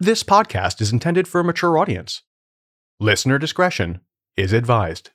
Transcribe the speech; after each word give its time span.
This 0.00 0.24
podcast 0.24 0.80
is 0.80 0.92
intended 0.92 1.28
for 1.28 1.40
a 1.40 1.44
mature 1.44 1.78
audience. 1.78 2.22
Listener 2.98 3.38
discretion 3.38 4.00
is 4.36 4.52
advised. 4.52 5.10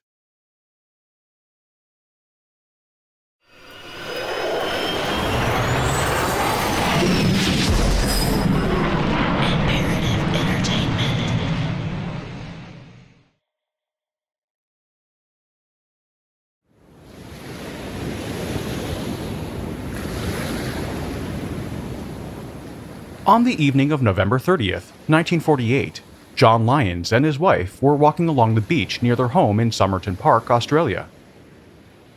On 23.30 23.44
the 23.44 23.64
evening 23.64 23.92
of 23.92 24.02
November 24.02 24.40
30th, 24.40 24.90
1948, 25.06 26.02
John 26.36 26.66
Lyons 26.66 27.12
and 27.14 27.24
his 27.24 27.38
wife 27.38 27.80
were 27.80 27.94
walking 27.94 28.28
along 28.28 28.56
the 28.56 28.60
beach 28.60 29.04
near 29.04 29.16
their 29.16 29.28
home 29.28 29.60
in 29.60 29.72
Somerton 29.72 30.16
Park, 30.16 30.50
Australia. 30.50 31.08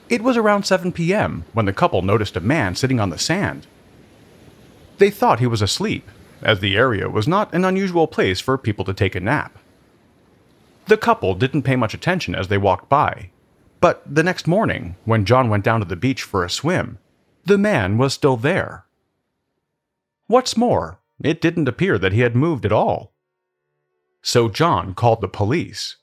It 0.08 0.22
was 0.22 0.38
around 0.38 0.62
7 0.62 0.90
p.m. 0.90 1.44
when 1.52 1.66
the 1.66 1.72
couple 1.74 2.00
noticed 2.00 2.34
a 2.38 2.40
man 2.40 2.74
sitting 2.76 2.98
on 2.98 3.10
the 3.10 3.18
sand. 3.18 3.66
They 4.96 5.10
thought 5.10 5.38
he 5.38 5.46
was 5.46 5.60
asleep, 5.60 6.08
as 6.40 6.60
the 6.60 6.78
area 6.78 7.10
was 7.10 7.28
not 7.28 7.52
an 7.52 7.66
unusual 7.66 8.06
place 8.06 8.40
for 8.40 8.56
people 8.56 8.86
to 8.86 8.94
take 8.94 9.14
a 9.14 9.20
nap. 9.20 9.58
The 10.86 10.96
couple 10.96 11.34
didn't 11.34 11.64
pay 11.64 11.76
much 11.76 11.92
attention 11.92 12.34
as 12.34 12.48
they 12.48 12.56
walked 12.56 12.88
by, 12.88 13.28
but 13.82 14.02
the 14.06 14.22
next 14.22 14.46
morning, 14.46 14.96
when 15.04 15.26
John 15.26 15.50
went 15.50 15.62
down 15.62 15.80
to 15.80 15.86
the 15.86 15.94
beach 15.94 16.22
for 16.22 16.42
a 16.42 16.48
swim, 16.48 16.96
the 17.44 17.58
man 17.58 17.98
was 17.98 18.14
still 18.14 18.38
there. 18.38 18.86
What's 20.26 20.56
more, 20.56 20.98
it 21.22 21.40
didn't 21.40 21.68
appear 21.68 21.98
that 21.98 22.12
he 22.12 22.20
had 22.20 22.36
moved 22.36 22.64
at 22.64 22.72
all. 22.72 23.12
So 24.22 24.48
John 24.48 24.94
called 24.94 25.20
the 25.20 25.28
police. 25.28 25.96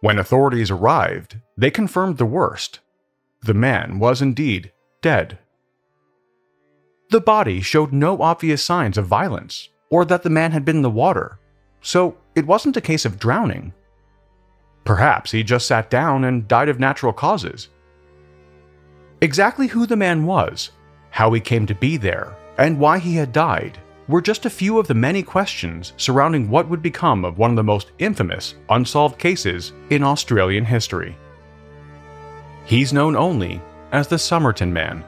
When 0.00 0.18
authorities 0.18 0.70
arrived, 0.70 1.38
they 1.56 1.70
confirmed 1.70 2.18
the 2.18 2.26
worst. 2.26 2.80
The 3.42 3.54
man 3.54 3.98
was 3.98 4.22
indeed 4.22 4.72
dead. 5.02 5.38
The 7.10 7.20
body 7.20 7.60
showed 7.60 7.92
no 7.92 8.20
obvious 8.20 8.62
signs 8.62 8.98
of 8.98 9.06
violence, 9.06 9.68
or 9.90 10.04
that 10.04 10.22
the 10.22 10.30
man 10.30 10.52
had 10.52 10.64
been 10.64 10.76
in 10.76 10.82
the 10.82 10.90
water, 10.90 11.38
so 11.80 12.16
it 12.34 12.46
wasn't 12.46 12.76
a 12.76 12.82
case 12.82 13.04
of 13.04 13.18
drowning. 13.18 13.72
Perhaps 14.84 15.30
he 15.30 15.42
just 15.42 15.66
sat 15.66 15.90
down 15.90 16.24
and 16.24 16.48
died 16.48 16.68
of 16.68 16.78
natural 16.78 17.12
causes. 17.12 17.68
Exactly 19.20 19.66
who 19.66 19.86
the 19.86 19.96
man 19.96 20.26
was, 20.26 20.70
how 21.10 21.32
he 21.32 21.40
came 21.40 21.66
to 21.66 21.74
be 21.74 21.96
there, 21.96 22.36
and 22.58 22.78
why 22.78 22.98
he 22.98 23.14
had 23.14 23.32
died 23.32 23.78
were 24.08 24.20
just 24.20 24.46
a 24.46 24.50
few 24.50 24.78
of 24.78 24.88
the 24.88 24.94
many 24.94 25.22
questions 25.22 25.92
surrounding 25.96 26.50
what 26.50 26.68
would 26.68 26.82
become 26.82 27.24
of 27.24 27.38
one 27.38 27.50
of 27.50 27.56
the 27.56 27.62
most 27.62 27.92
infamous 27.98 28.54
unsolved 28.68 29.18
cases 29.18 29.72
in 29.90 30.02
Australian 30.02 30.64
history. 30.64 31.16
He's 32.64 32.92
known 32.92 33.16
only 33.16 33.60
as 33.92 34.08
the 34.08 34.18
Somerton 34.18 34.72
Man. 34.72 35.04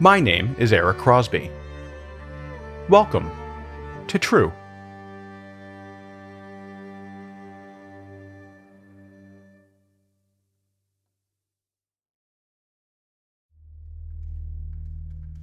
My 0.00 0.20
name 0.20 0.54
is 0.58 0.72
Eric 0.72 0.98
Crosby. 0.98 1.50
Welcome 2.88 3.30
to 4.06 4.18
True. 4.18 4.52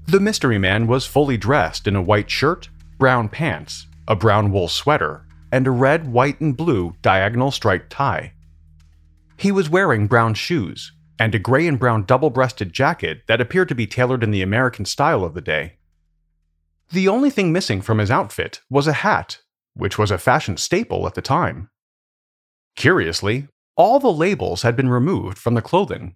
The 0.07 0.19
mystery 0.19 0.59
man 0.59 0.85
was 0.85 1.05
fully 1.05 1.35
dressed 1.35 1.87
in 1.87 1.95
a 1.95 2.01
white 2.01 2.29
shirt, 2.29 2.69
brown 2.99 3.27
pants, 3.27 3.87
a 4.07 4.15
brown 4.15 4.51
wool 4.51 4.67
sweater, 4.67 5.25
and 5.51 5.65
a 5.65 5.71
red, 5.71 6.11
white, 6.11 6.39
and 6.39 6.55
blue 6.55 6.95
diagonal 7.01 7.49
striped 7.49 7.89
tie. 7.89 8.33
He 9.37 9.51
was 9.51 9.69
wearing 9.69 10.05
brown 10.05 10.35
shoes 10.35 10.91
and 11.17 11.33
a 11.33 11.39
gray 11.39 11.67
and 11.67 11.79
brown 11.79 12.03
double 12.03 12.29
breasted 12.29 12.71
jacket 12.71 13.23
that 13.27 13.41
appeared 13.41 13.69
to 13.69 13.75
be 13.75 13.87
tailored 13.87 14.23
in 14.23 14.31
the 14.31 14.41
American 14.41 14.85
style 14.85 15.23
of 15.23 15.33
the 15.33 15.41
day. 15.41 15.77
The 16.91 17.07
only 17.07 17.29
thing 17.29 17.51
missing 17.51 17.81
from 17.81 17.97
his 17.97 18.11
outfit 18.11 18.61
was 18.69 18.85
a 18.85 18.93
hat, 18.93 19.39
which 19.73 19.97
was 19.97 20.11
a 20.11 20.17
fashion 20.17 20.57
staple 20.57 21.07
at 21.07 21.15
the 21.15 21.21
time. 21.21 21.69
Curiously, 22.75 23.47
all 23.75 23.99
the 23.99 24.11
labels 24.11 24.61
had 24.61 24.75
been 24.75 24.89
removed 24.89 25.37
from 25.37 25.55
the 25.55 25.61
clothing, 25.61 26.15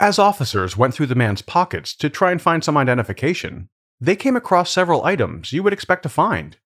as 0.00 0.18
officers 0.18 0.76
went 0.76 0.94
through 0.94 1.06
the 1.06 1.14
man's 1.14 1.42
pockets 1.42 1.94
to 1.96 2.10
try 2.10 2.32
and 2.32 2.42
find 2.42 2.64
some 2.64 2.76
identification, 2.76 3.68
they 4.00 4.16
came 4.16 4.36
across 4.36 4.70
several 4.70 5.04
items 5.04 5.52
you 5.52 5.62
would 5.62 5.72
expect 5.72 6.02
to 6.02 6.08
find. 6.08 6.56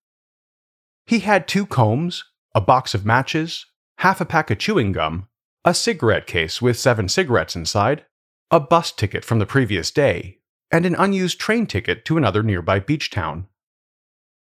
He 1.07 1.21
had 1.21 1.47
two 1.47 1.67
combs, 1.67 2.25
a 2.55 2.61
box 2.61 2.95
of 2.95 3.05
matches, 3.05 3.67
half 3.99 4.21
a 4.21 4.25
pack 4.25 4.51
of 4.51 4.59
chewing 4.59 4.93
gum, 4.93 5.29
a 5.65 5.75
cigarette 5.75 6.27
case 6.27 6.63
with 6.63 6.79
seven 6.79 7.09
cigarettes 7.09 7.55
inside, 7.55 8.05
a 8.51 8.61
bus 8.61 8.93
ticket 8.93 9.25
from 9.25 9.39
the 9.39 9.47
previous 9.47 9.91
day, 9.91 10.39
and 10.71 10.87
an 10.87 10.95
unused 10.95 11.39
train 11.39 11.67
ticket 11.67 12.05
to 12.05 12.17
another 12.17 12.43
nearby 12.43 12.79
beach 12.79 13.11
town. 13.11 13.47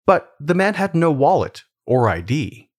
But 0.06 0.34
the 0.38 0.54
man 0.54 0.74
had 0.74 0.94
no 0.94 1.10
wallet 1.10 1.64
or 1.86 2.08
ID. 2.08 2.70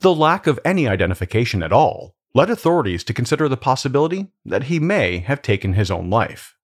The 0.00 0.14
lack 0.14 0.46
of 0.46 0.60
any 0.64 0.86
identification 0.86 1.62
at 1.62 1.72
all 1.72 2.16
led 2.34 2.50
authorities 2.50 3.04
to 3.04 3.14
consider 3.14 3.48
the 3.48 3.56
possibility 3.56 4.28
that 4.44 4.64
he 4.64 4.78
may 4.78 5.18
have 5.18 5.42
taken 5.42 5.72
his 5.72 5.90
own 5.90 6.08
life. 6.08 6.56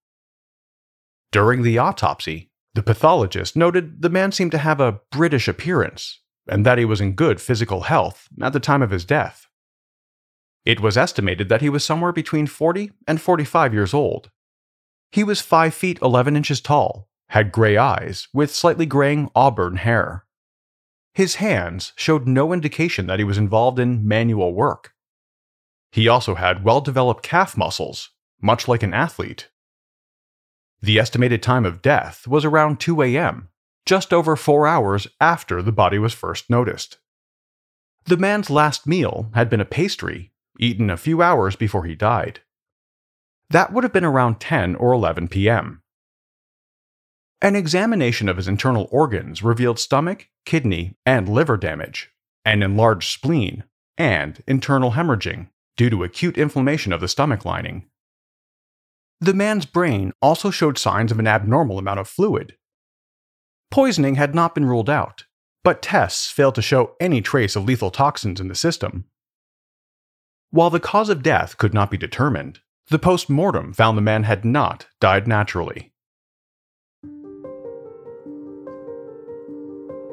During 1.33 1.63
the 1.63 1.79
autopsy, 1.79 2.51
the 2.75 2.83
pathologist 2.83 3.57
noted 3.57 4.03
the 4.03 4.11
man 4.11 4.33
seemed 4.33 4.53
to 4.53 4.59
have 4.59 4.81
a 4.81 5.01
British 5.11 5.49
appearance 5.49 6.21
and 6.49 6.65
that 6.65 6.79
he 6.79 6.85
was 6.85 7.01
in 7.01 7.13
good 7.13 7.41
physical 7.41 7.83
health 7.83 8.29
at 8.41 8.53
the 8.53 8.61
time 8.61 8.83
of 8.83 8.91
his 8.91 9.05
death. 9.05 9.47
It 10.65 10.81
was 10.81 10.97
estimated 10.97 11.49
that 11.49 11.63
he 11.63 11.69
was 11.69 11.85
somewhere 11.85 12.13
between 12.13 12.47
40 12.47 12.93
and 13.07 13.21
45 13.21 13.73
years 13.73 13.95
old. 13.95 14.31
He 15.13 15.25
was 15.25 15.41
5 15.41 15.73
feet 15.75 15.99
11 16.03 16.37
inches 16.37 16.61
tall, 16.61 17.09
had 17.29 17.53
gray 17.53 17.77
eyes 17.77 18.29
with 18.33 18.55
slightly 18.55 18.87
graying 18.87 19.31
auburn 19.35 19.77
hair. 19.77 20.25
His 21.15 21.37
hands 21.37 21.93
showed 21.97 22.27
no 22.27 22.53
indication 22.53 23.07
that 23.07 23.19
he 23.19 23.25
was 23.25 23.39
involved 23.39 23.79
in 23.79 24.07
manual 24.07 24.53
work. 24.53 24.93
He 25.93 26.09
also 26.09 26.35
had 26.35 26.65
well 26.65 26.81
developed 26.81 27.23
calf 27.23 27.57
muscles, 27.57 28.11
much 28.41 28.69
like 28.69 28.83
an 28.83 28.95
athlete. 28.95 29.49
The 30.83 30.99
estimated 30.99 31.43
time 31.43 31.65
of 31.65 31.83
death 31.83 32.29
was 32.29 32.45
around 32.45 32.81
2 32.81 33.03
a.m., 33.03 33.49
just 33.87 34.13
over 34.13 34.37
four 34.37 34.67
hours 34.67 35.07
after 35.21 35.63
the 35.63 35.73
body 35.73 35.99
was 35.99 36.13
first 36.13 36.51
noticed. 36.51 36.99
The 38.05 38.17
man's 38.17 38.51
last 38.51 38.87
meal 38.87 39.31
had 39.35 39.49
been 39.49 39.61
a 39.61 39.65
pastry, 39.65 40.33
eaten 40.59 40.91
a 40.91 40.97
few 40.97 41.23
hours 41.23 41.57
before 41.57 41.85
he 41.85 41.95
died. 41.95 42.41
That 43.51 43.73
would 43.73 43.85
have 43.85 43.93
been 43.93 44.05
around 44.05 44.41
10 44.41 44.77
or 44.77 44.93
11 44.93 45.29
p.m. 45.29 45.83
An 47.41 47.57
examination 47.57 48.29
of 48.29 48.37
his 48.37 48.49
internal 48.49 48.89
organs 48.91 49.43
revealed 49.43 49.79
stomach, 49.79 50.29
kidney, 50.45 50.97
and 51.05 51.29
liver 51.29 51.57
damage, 51.57 52.11
an 52.45 52.63
enlarged 52.63 53.11
spleen, 53.11 53.65
and 53.97 54.43
internal 54.47 54.93
hemorrhaging 54.93 55.49
due 55.77 55.91
to 55.91 56.05
acute 56.05 56.39
inflammation 56.39 56.93
of 56.93 57.01
the 57.01 57.09
stomach 57.09 57.45
lining. 57.45 57.87
The 59.21 59.35
man's 59.35 59.67
brain 59.67 60.13
also 60.21 60.51
showed 60.51 60.79
signs 60.79 61.11
of 61.11 61.19
an 61.19 61.27
abnormal 61.27 61.79
amount 61.79 62.01
of 62.01 62.09
fluid. 62.09 62.57
Poisoning 63.71 64.17
had 64.17 64.35
not 64.35 64.55
been 64.55 64.67
ruled 64.67 64.91
out, 64.91 65.25
but 65.65 65.83
tests 65.83 66.31
failed 66.31 66.55
to 66.57 66.63
show 66.63 66.95
any 67.01 67.21
trace 67.21 67.57
of 67.57 67.65
lethal 67.65 67.91
toxins 67.91 68.41
in 68.41 68.49
the 68.49 68.55
system. 68.55 69.07
While 70.51 70.71
the 70.71 70.81
cause 70.81 71.09
of 71.09 71.23
death 71.23 71.59
could 71.59 71.75
not 71.75 71.91
be 71.91 71.97
determined, 71.97 72.61
the 72.89 72.99
post 72.99 73.29
mortem 73.29 73.73
found 73.73 73.99
the 73.99 74.03
man 74.03 74.23
had 74.23 74.45
not 74.45 74.87
died 75.01 75.27
naturally. 75.27 75.93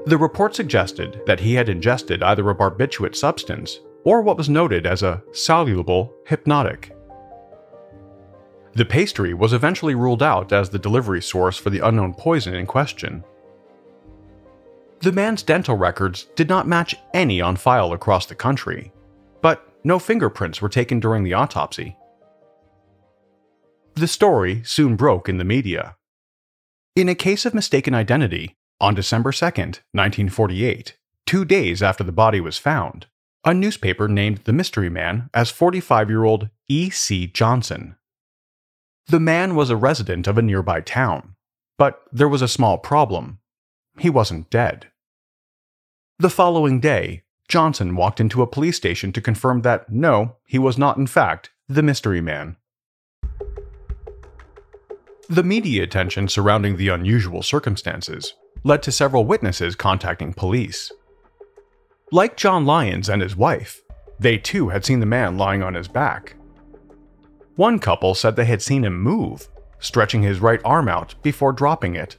The 0.06 0.18
report 0.18 0.56
suggested 0.56 1.22
that 1.28 1.40
he 1.42 1.54
had 1.54 1.70
ingested 1.70 2.24
either 2.24 2.50
a 2.50 2.56
barbiturate 2.56 3.16
substance 3.16 3.80
or 4.04 4.22
what 4.22 4.38
was 4.38 4.50
noted 4.50 4.86
as 4.86 5.04
a 5.04 5.22
soluble 5.32 6.14
hypnotic. 6.26 6.96
The 8.74 8.86
pastry 8.86 9.34
was 9.34 9.54
eventually 9.54 9.96
ruled 9.96 10.24
out 10.24 10.52
as 10.52 10.70
the 10.70 10.80
delivery 10.80 11.22
source 11.22 11.58
for 11.58 11.70
the 11.70 11.86
unknown 11.86 12.14
poison 12.16 12.56
in 12.56 12.66
question. 12.66 13.24
The 15.02 15.12
man's 15.12 15.44
dental 15.44 15.76
records 15.76 16.28
did 16.36 16.50
not 16.50 16.68
match 16.68 16.96
any 17.14 17.40
on 17.42 17.56
file 17.56 17.94
across 17.94 18.26
the 18.26 18.36
country, 18.36 18.92
but 19.42 19.68
no 19.84 20.00
fingerprints 20.00 20.62
were 20.62 20.70
taken 20.70 21.00
during 21.00 21.24
the 21.24 21.34
autopsy. 21.34 21.98
The 23.96 24.08
story 24.08 24.64
soon 24.64 24.96
broke 24.96 25.30
in 25.30 25.38
the 25.38 25.44
media. 25.44 25.98
In 26.96 27.10
a 27.10 27.16
case 27.16 27.46
of 27.46 27.54
mistaken 27.54 27.94
identity, 27.94 28.56
on 28.80 28.96
December 28.96 29.32
2, 29.32 29.46
1948, 29.46 30.98
two 31.28 31.46
days 31.46 31.84
after 31.84 32.04
the 32.04 32.12
body 32.12 32.40
was 32.40 32.58
found, 32.58 33.06
a 33.46 33.54
newspaper 33.54 34.08
named 34.08 34.40
the 34.46 34.54
mystery 34.54 34.90
man 34.90 35.30
as 35.34 35.50
45 35.50 36.10
year 36.10 36.24
old 36.24 36.50
E.C. 36.70 37.28
Johnson. 37.28 37.96
The 39.08 39.20
man 39.20 39.56
was 39.56 39.70
a 39.70 39.76
resident 39.76 40.28
of 40.28 40.38
a 40.38 40.42
nearby 40.42 40.80
town, 40.80 41.36
but 41.78 42.04
there 42.12 42.30
was 42.30 42.42
a 42.42 42.48
small 42.48 42.78
problem. 42.78 43.40
He 44.00 44.10
wasn't 44.10 44.50
dead. 44.50 44.88
The 46.20 46.30
following 46.30 46.80
day, 46.80 47.24
Johnson 47.50 47.96
walked 47.96 48.22
into 48.22 48.42
a 48.42 48.48
police 48.48 48.78
station 48.78 49.12
to 49.12 49.22
confirm 49.22 49.62
that 49.62 49.90
no, 49.92 50.38
he 50.48 50.58
was 50.58 50.78
not, 50.78 50.98
in 50.98 51.08
fact, 51.08 51.52
the 51.68 51.84
mystery 51.84 52.22
man. 52.22 52.56
The 55.28 55.44
media 55.44 55.84
attention 55.84 56.30
surrounding 56.30 56.78
the 56.78 56.90
unusual 56.90 57.44
circumstances 57.44 58.34
led 58.64 58.82
to 58.84 58.92
several 58.92 59.26
witnesses 59.26 59.76
contacting 59.76 60.34
police. 60.34 60.92
Like 62.14 62.38
John 62.38 62.64
Lyons 62.64 63.10
and 63.10 63.24
his 63.24 63.36
wife, 63.36 63.82
they 64.20 64.38
too 64.38 64.70
had 64.70 64.86
seen 64.86 65.00
the 65.00 65.06
man 65.08 65.36
lying 65.36 65.64
on 65.64 65.74
his 65.74 65.88
back. 65.88 66.36
One 67.56 67.80
couple 67.80 68.14
said 68.14 68.36
they 68.36 68.46
had 68.46 68.62
seen 68.62 68.86
him 68.86 69.02
move, 69.02 69.48
stretching 69.80 70.22
his 70.22 70.40
right 70.40 70.62
arm 70.64 70.88
out 70.88 71.16
before 71.24 71.52
dropping 71.52 71.96
it. 71.96 72.18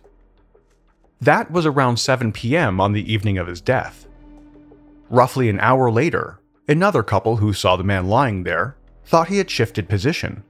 That 1.21 1.53
was 1.53 1.65
around 1.65 1.99
7 1.99 2.33
p.m. 2.33 2.81
on 2.81 2.93
the 2.93 3.13
evening 3.13 3.39
of 3.39 3.47
his 3.47 3.61
death. 3.61 4.09
Roughly 5.11 5.49
an 5.49 5.61
hour 5.61 5.93
later, 5.93 6.41
another 6.67 7.05
couple 7.05 7.37
who 7.37 7.53
saw 7.53 7.77
the 7.77 7.85
man 7.85 8.09
lying 8.09 8.43
there 8.43 8.77
thought 9.05 9.29
he 9.29 9.39
had 9.39 9.49
shifted 9.49 9.89
position. 9.89 10.43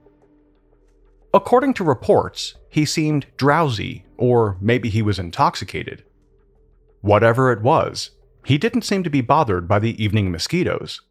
According 1.35 1.75
to 1.75 1.83
reports, 1.83 2.55
he 2.67 2.83
seemed 2.83 3.27
drowsy, 3.37 4.07
or 4.17 4.57
maybe 4.59 4.89
he 4.89 5.03
was 5.03 5.19
intoxicated. 5.19 6.03
Whatever 7.01 7.51
it 7.51 7.61
was, 7.61 8.09
he 8.45 8.57
didn't 8.57 8.83
seem 8.83 9.03
to 9.03 9.09
be 9.09 9.21
bothered 9.21 9.67
by 9.67 9.79
the 9.79 10.01
evening 10.01 10.31
mosquitoes. 10.31 11.01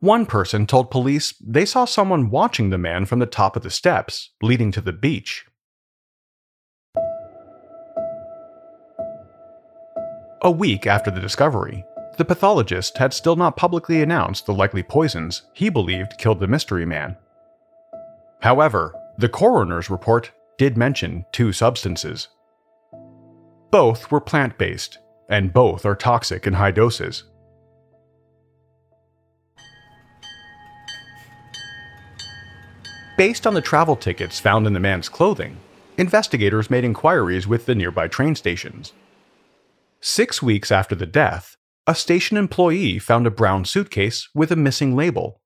One 0.00 0.26
person 0.26 0.66
told 0.66 0.90
police 0.90 1.34
they 1.40 1.64
saw 1.64 1.84
someone 1.84 2.30
watching 2.30 2.70
the 2.70 2.78
man 2.78 3.04
from 3.04 3.18
the 3.18 3.26
top 3.26 3.56
of 3.56 3.62
the 3.62 3.70
steps 3.70 4.30
leading 4.42 4.70
to 4.72 4.80
the 4.80 4.92
beach. 4.92 5.46
A 10.42 10.50
week 10.50 10.86
after 10.86 11.10
the 11.10 11.20
discovery, 11.20 11.84
the 12.16 12.24
pathologist 12.24 12.98
had 12.98 13.12
still 13.12 13.34
not 13.34 13.56
publicly 13.56 14.02
announced 14.02 14.46
the 14.46 14.54
likely 14.54 14.82
poisons 14.82 15.42
he 15.52 15.68
believed 15.68 16.18
killed 16.18 16.40
the 16.40 16.46
mystery 16.46 16.86
man. 16.86 17.16
However, 18.40 18.94
the 19.18 19.28
coroner's 19.28 19.90
report 19.90 20.30
did 20.56 20.76
mention 20.76 21.24
two 21.32 21.52
substances. 21.52 22.28
Both 23.72 24.12
were 24.12 24.20
plant 24.20 24.58
based, 24.58 24.98
and 25.28 25.52
both 25.52 25.84
are 25.84 25.94
toxic 25.94 26.46
in 26.46 26.54
high 26.54 26.70
doses. 26.70 27.24
Based 33.16 33.46
on 33.46 33.54
the 33.54 33.60
travel 33.60 33.96
tickets 33.96 34.38
found 34.38 34.66
in 34.66 34.72
the 34.72 34.80
man's 34.80 35.08
clothing, 35.08 35.56
investigators 35.96 36.70
made 36.70 36.84
inquiries 36.84 37.48
with 37.48 37.66
the 37.66 37.74
nearby 37.74 38.06
train 38.06 38.36
stations. 38.36 38.92
Six 40.00 40.40
weeks 40.40 40.70
after 40.70 40.94
the 40.94 41.06
death, 41.06 41.56
a 41.88 41.94
station 41.96 42.36
employee 42.36 43.00
found 43.00 43.26
a 43.26 43.30
brown 43.30 43.64
suitcase 43.64 44.28
with 44.34 44.52
a 44.52 44.56
missing 44.56 44.94
label. 44.94 45.40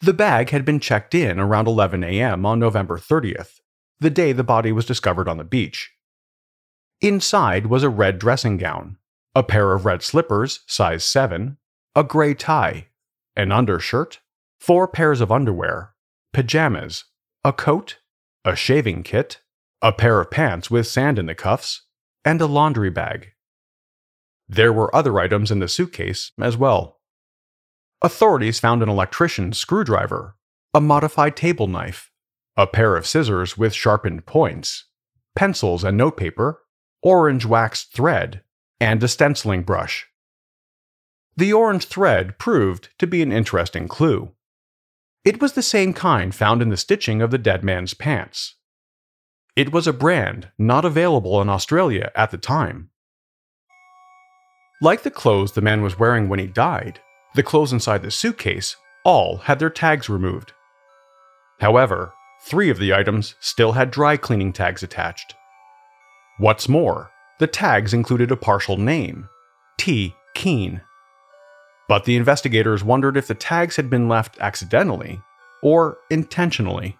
The 0.00 0.12
bag 0.12 0.50
had 0.50 0.64
been 0.64 0.78
checked 0.78 1.14
in 1.14 1.40
around 1.40 1.66
11 1.66 2.04
a.m. 2.04 2.46
on 2.46 2.60
November 2.60 2.98
30th, 2.98 3.58
the 3.98 4.08
day 4.08 4.32
the 4.32 4.44
body 4.44 4.70
was 4.70 4.86
discovered 4.86 5.28
on 5.28 5.38
the 5.38 5.44
beach. 5.44 5.90
Inside 7.02 7.66
was 7.66 7.82
a 7.82 7.88
red 7.88 8.18
dressing 8.18 8.58
gown, 8.58 8.98
a 9.34 9.42
pair 9.42 9.72
of 9.72 9.86
red 9.86 10.02
slippers, 10.02 10.60
size 10.66 11.02
7, 11.02 11.56
a 11.94 12.04
gray 12.04 12.34
tie, 12.34 12.88
an 13.34 13.52
undershirt, 13.52 14.20
four 14.58 14.86
pairs 14.86 15.22
of 15.22 15.32
underwear, 15.32 15.94
pajamas, 16.34 17.04
a 17.42 17.54
coat, 17.54 17.98
a 18.44 18.54
shaving 18.54 19.02
kit, 19.02 19.40
a 19.80 19.92
pair 19.92 20.20
of 20.20 20.30
pants 20.30 20.70
with 20.70 20.86
sand 20.86 21.18
in 21.18 21.24
the 21.24 21.34
cuffs, 21.34 21.86
and 22.22 22.40
a 22.42 22.46
laundry 22.46 22.90
bag. 22.90 23.28
There 24.46 24.72
were 24.72 24.94
other 24.94 25.18
items 25.18 25.50
in 25.50 25.60
the 25.60 25.68
suitcase 25.68 26.32
as 26.38 26.58
well. 26.58 27.00
Authorities 28.02 28.60
found 28.60 28.82
an 28.82 28.90
electrician's 28.90 29.56
screwdriver, 29.56 30.36
a 30.74 30.82
modified 30.82 31.34
table 31.34 31.66
knife, 31.66 32.10
a 32.58 32.66
pair 32.66 32.94
of 32.96 33.06
scissors 33.06 33.56
with 33.56 33.72
sharpened 33.72 34.26
points, 34.26 34.84
pencils 35.34 35.82
and 35.82 35.96
notepaper, 35.96 36.60
orange 37.02 37.44
waxed 37.44 37.92
thread, 37.92 38.42
and 38.80 39.02
a 39.02 39.08
stenciling 39.08 39.62
brush. 39.62 40.06
The 41.36 41.52
orange 41.52 41.86
thread 41.86 42.38
proved 42.38 42.90
to 42.98 43.06
be 43.06 43.22
an 43.22 43.32
interesting 43.32 43.88
clue. 43.88 44.32
It 45.24 45.40
was 45.40 45.52
the 45.52 45.62
same 45.62 45.92
kind 45.92 46.34
found 46.34 46.62
in 46.62 46.70
the 46.70 46.76
stitching 46.76 47.22
of 47.22 47.30
the 47.30 47.38
dead 47.38 47.62
man's 47.62 47.94
pants. 47.94 48.56
It 49.56 49.72
was 49.72 49.86
a 49.86 49.92
brand 49.92 50.50
not 50.58 50.84
available 50.84 51.40
in 51.42 51.48
Australia 51.48 52.10
at 52.14 52.30
the 52.30 52.38
time. 52.38 52.90
Like 54.80 55.02
the 55.02 55.10
clothes 55.10 55.52
the 55.52 55.60
man 55.60 55.82
was 55.82 55.98
wearing 55.98 56.28
when 56.28 56.38
he 56.38 56.46
died, 56.46 57.00
the 57.34 57.42
clothes 57.42 57.72
inside 57.72 58.02
the 58.02 58.10
suitcase 58.10 58.76
all 59.04 59.38
had 59.38 59.58
their 59.58 59.70
tags 59.70 60.08
removed. 60.08 60.52
However, 61.60 62.14
three 62.42 62.70
of 62.70 62.78
the 62.78 62.94
items 62.94 63.34
still 63.40 63.72
had 63.72 63.90
dry 63.90 64.16
cleaning 64.16 64.52
tags 64.52 64.82
attached. 64.82 65.34
What's 66.40 66.70
more, 66.70 67.10
the 67.38 67.46
tags 67.46 67.92
included 67.92 68.30
a 68.30 68.36
partial 68.36 68.78
name 68.78 69.28
T. 69.76 70.14
Keene. 70.34 70.80
But 71.86 72.06
the 72.06 72.16
investigators 72.16 72.82
wondered 72.82 73.18
if 73.18 73.26
the 73.26 73.34
tags 73.34 73.76
had 73.76 73.90
been 73.90 74.08
left 74.08 74.38
accidentally 74.40 75.20
or 75.62 75.98
intentionally. 76.08 76.96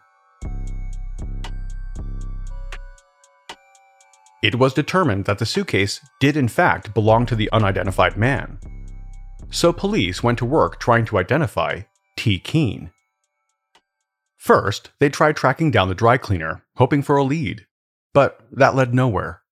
It 4.43 4.57
was 4.57 4.75
determined 4.75 5.25
that 5.25 5.39
the 5.39 5.47
suitcase 5.47 6.03
did 6.21 6.37
in 6.37 6.49
fact 6.49 6.93
belong 6.93 7.25
to 7.25 7.35
the 7.35 7.51
unidentified 7.51 8.19
man. 8.19 8.59
So 9.49 9.73
police 9.73 10.23
went 10.23 10.37
to 10.41 10.45
work 10.45 10.79
trying 10.79 11.07
to 11.07 11.17
identify 11.17 11.85
T. 12.19 12.39
Keene. 12.39 12.91
First, 14.37 14.91
they 14.99 15.09
tried 15.09 15.37
tracking 15.37 15.71
down 15.71 15.89
the 15.89 15.95
dry 15.95 16.19
cleaner, 16.19 16.63
hoping 16.77 17.01
for 17.01 17.17
a 17.17 17.25
lead, 17.25 17.65
but 18.13 18.41
that 18.53 18.75
led 18.75 18.95
nowhere. 18.95 19.43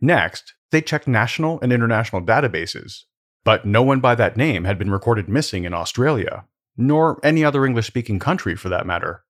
Next, 0.00 0.54
they 0.70 0.80
checked 0.80 1.06
national 1.06 1.60
and 1.60 1.72
international 1.72 2.22
databases, 2.22 3.04
but 3.44 3.64
no 3.64 3.82
one 3.82 4.00
by 4.00 4.14
that 4.14 4.36
name 4.36 4.64
had 4.64 4.78
been 4.78 4.90
recorded 4.90 5.28
missing 5.28 5.64
in 5.64 5.74
Australia, 5.74 6.46
nor 6.76 7.20
any 7.22 7.44
other 7.44 7.64
English 7.64 7.86
speaking 7.86 8.18
country 8.18 8.56
for 8.56 8.68
that 8.68 8.86
matter. 8.86 9.24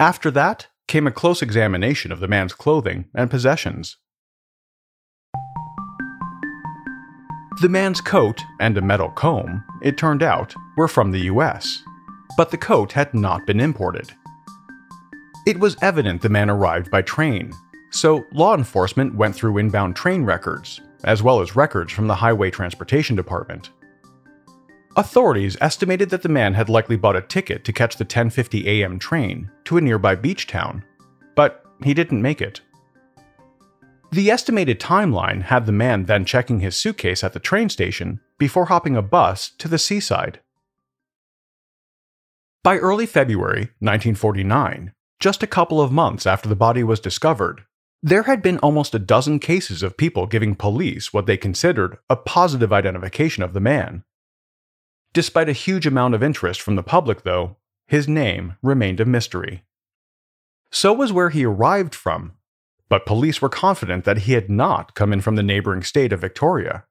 After 0.00 0.30
that, 0.32 0.68
came 0.88 1.06
a 1.06 1.10
close 1.10 1.42
examination 1.42 2.12
of 2.12 2.20
the 2.20 2.28
man's 2.28 2.52
clothing 2.52 3.06
and 3.14 3.30
possessions. 3.30 3.96
The 7.62 7.68
man's 7.68 8.00
coat 8.00 8.42
and 8.60 8.76
a 8.76 8.82
metal 8.82 9.08
comb, 9.08 9.64
it 9.82 9.96
turned 9.96 10.22
out, 10.22 10.54
were 10.76 10.88
from 10.88 11.10
the 11.10 11.20
US, 11.20 11.82
but 12.36 12.50
the 12.50 12.58
coat 12.58 12.92
had 12.92 13.14
not 13.14 13.46
been 13.46 13.60
imported. 13.60 14.12
It 15.46 15.60
was 15.60 15.76
evident 15.80 16.22
the 16.22 16.28
man 16.28 16.50
arrived 16.50 16.90
by 16.90 17.02
train, 17.02 17.52
so 17.90 18.24
law 18.32 18.56
enforcement 18.56 19.14
went 19.14 19.36
through 19.36 19.58
inbound 19.58 19.94
train 19.94 20.24
records, 20.24 20.80
as 21.04 21.22
well 21.22 21.40
as 21.40 21.54
records 21.54 21.92
from 21.92 22.08
the 22.08 22.16
Highway 22.16 22.50
Transportation 22.50 23.14
Department. 23.14 23.70
Authorities 24.96 25.56
estimated 25.60 26.10
that 26.10 26.22
the 26.22 26.28
man 26.28 26.54
had 26.54 26.68
likely 26.68 26.96
bought 26.96 27.14
a 27.14 27.20
ticket 27.20 27.64
to 27.64 27.72
catch 27.72 27.96
the 27.96 28.04
10:50 28.04 28.66
a.m. 28.66 28.98
train 28.98 29.48
to 29.66 29.76
a 29.76 29.80
nearby 29.80 30.16
beach 30.16 30.48
town, 30.48 30.82
but 31.36 31.64
he 31.84 31.94
didn't 31.94 32.20
make 32.20 32.40
it. 32.40 32.60
The 34.10 34.32
estimated 34.32 34.80
timeline 34.80 35.42
had 35.42 35.66
the 35.66 35.72
man 35.72 36.06
then 36.06 36.24
checking 36.24 36.58
his 36.58 36.74
suitcase 36.74 37.22
at 37.22 37.34
the 37.34 37.38
train 37.38 37.68
station 37.68 38.18
before 38.36 38.64
hopping 38.64 38.96
a 38.96 39.02
bus 39.02 39.50
to 39.58 39.68
the 39.68 39.78
seaside. 39.78 40.40
By 42.64 42.78
early 42.78 43.06
February 43.06 43.70
1949, 43.78 44.92
just 45.20 45.42
a 45.42 45.46
couple 45.46 45.80
of 45.80 45.92
months 45.92 46.26
after 46.26 46.48
the 46.48 46.56
body 46.56 46.82
was 46.82 47.00
discovered, 47.00 47.64
there 48.02 48.24
had 48.24 48.42
been 48.42 48.58
almost 48.58 48.94
a 48.94 48.98
dozen 48.98 49.38
cases 49.38 49.82
of 49.82 49.96
people 49.96 50.26
giving 50.26 50.54
police 50.54 51.12
what 51.12 51.26
they 51.26 51.36
considered 51.36 51.98
a 52.08 52.16
positive 52.16 52.72
identification 52.72 53.42
of 53.42 53.52
the 53.52 53.60
man 53.60 54.04
Despite 55.16 55.48
a 55.48 55.52
huge 55.52 55.86
amount 55.86 56.14
of 56.14 56.22
interest 56.22 56.60
from 56.60 56.76
the 56.76 56.82
public, 56.82 57.22
though, 57.22 57.56
his 57.86 58.06
name 58.06 58.56
remained 58.62 59.00
a 59.00 59.06
mystery. 59.06 59.64
So 60.70 60.92
was 60.92 61.10
where 61.10 61.30
he 61.30 61.46
arrived 61.46 61.94
from, 61.94 62.32
but 62.90 63.06
police 63.06 63.40
were 63.40 63.48
confident 63.48 64.04
that 64.04 64.18
he 64.18 64.34
had 64.34 64.50
not 64.50 64.94
come 64.94 65.14
in 65.14 65.22
from 65.22 65.36
the 65.36 65.42
neighboring 65.42 65.82
state 65.82 66.12
of 66.12 66.20
Victoria. 66.20 66.84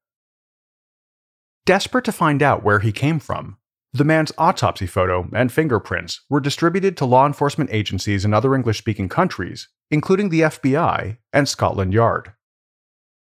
Desperate 1.65 2.03
to 2.05 2.11
find 2.11 2.41
out 2.41 2.63
where 2.63 2.79
he 2.79 2.91
came 2.91 3.19
from, 3.19 3.57
the 3.95 4.03
man's 4.03 4.33
autopsy 4.37 4.85
photo 4.85 5.29
and 5.33 5.49
fingerprints 5.49 6.19
were 6.29 6.41
distributed 6.41 6.97
to 6.97 7.05
law 7.05 7.25
enforcement 7.25 7.69
agencies 7.71 8.25
in 8.25 8.33
other 8.33 8.53
English 8.53 8.77
speaking 8.77 9.07
countries, 9.07 9.69
including 9.89 10.27
the 10.27 10.41
FBI 10.41 11.17
and 11.31 11.47
Scotland 11.47 11.93
Yard. 11.93 12.33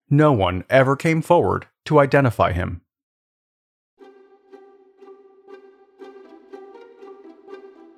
No 0.09 0.31
one 0.31 0.63
ever 0.69 0.95
came 0.95 1.21
forward 1.21 1.67
to 1.83 1.99
identify 1.99 2.53
him. 2.53 2.81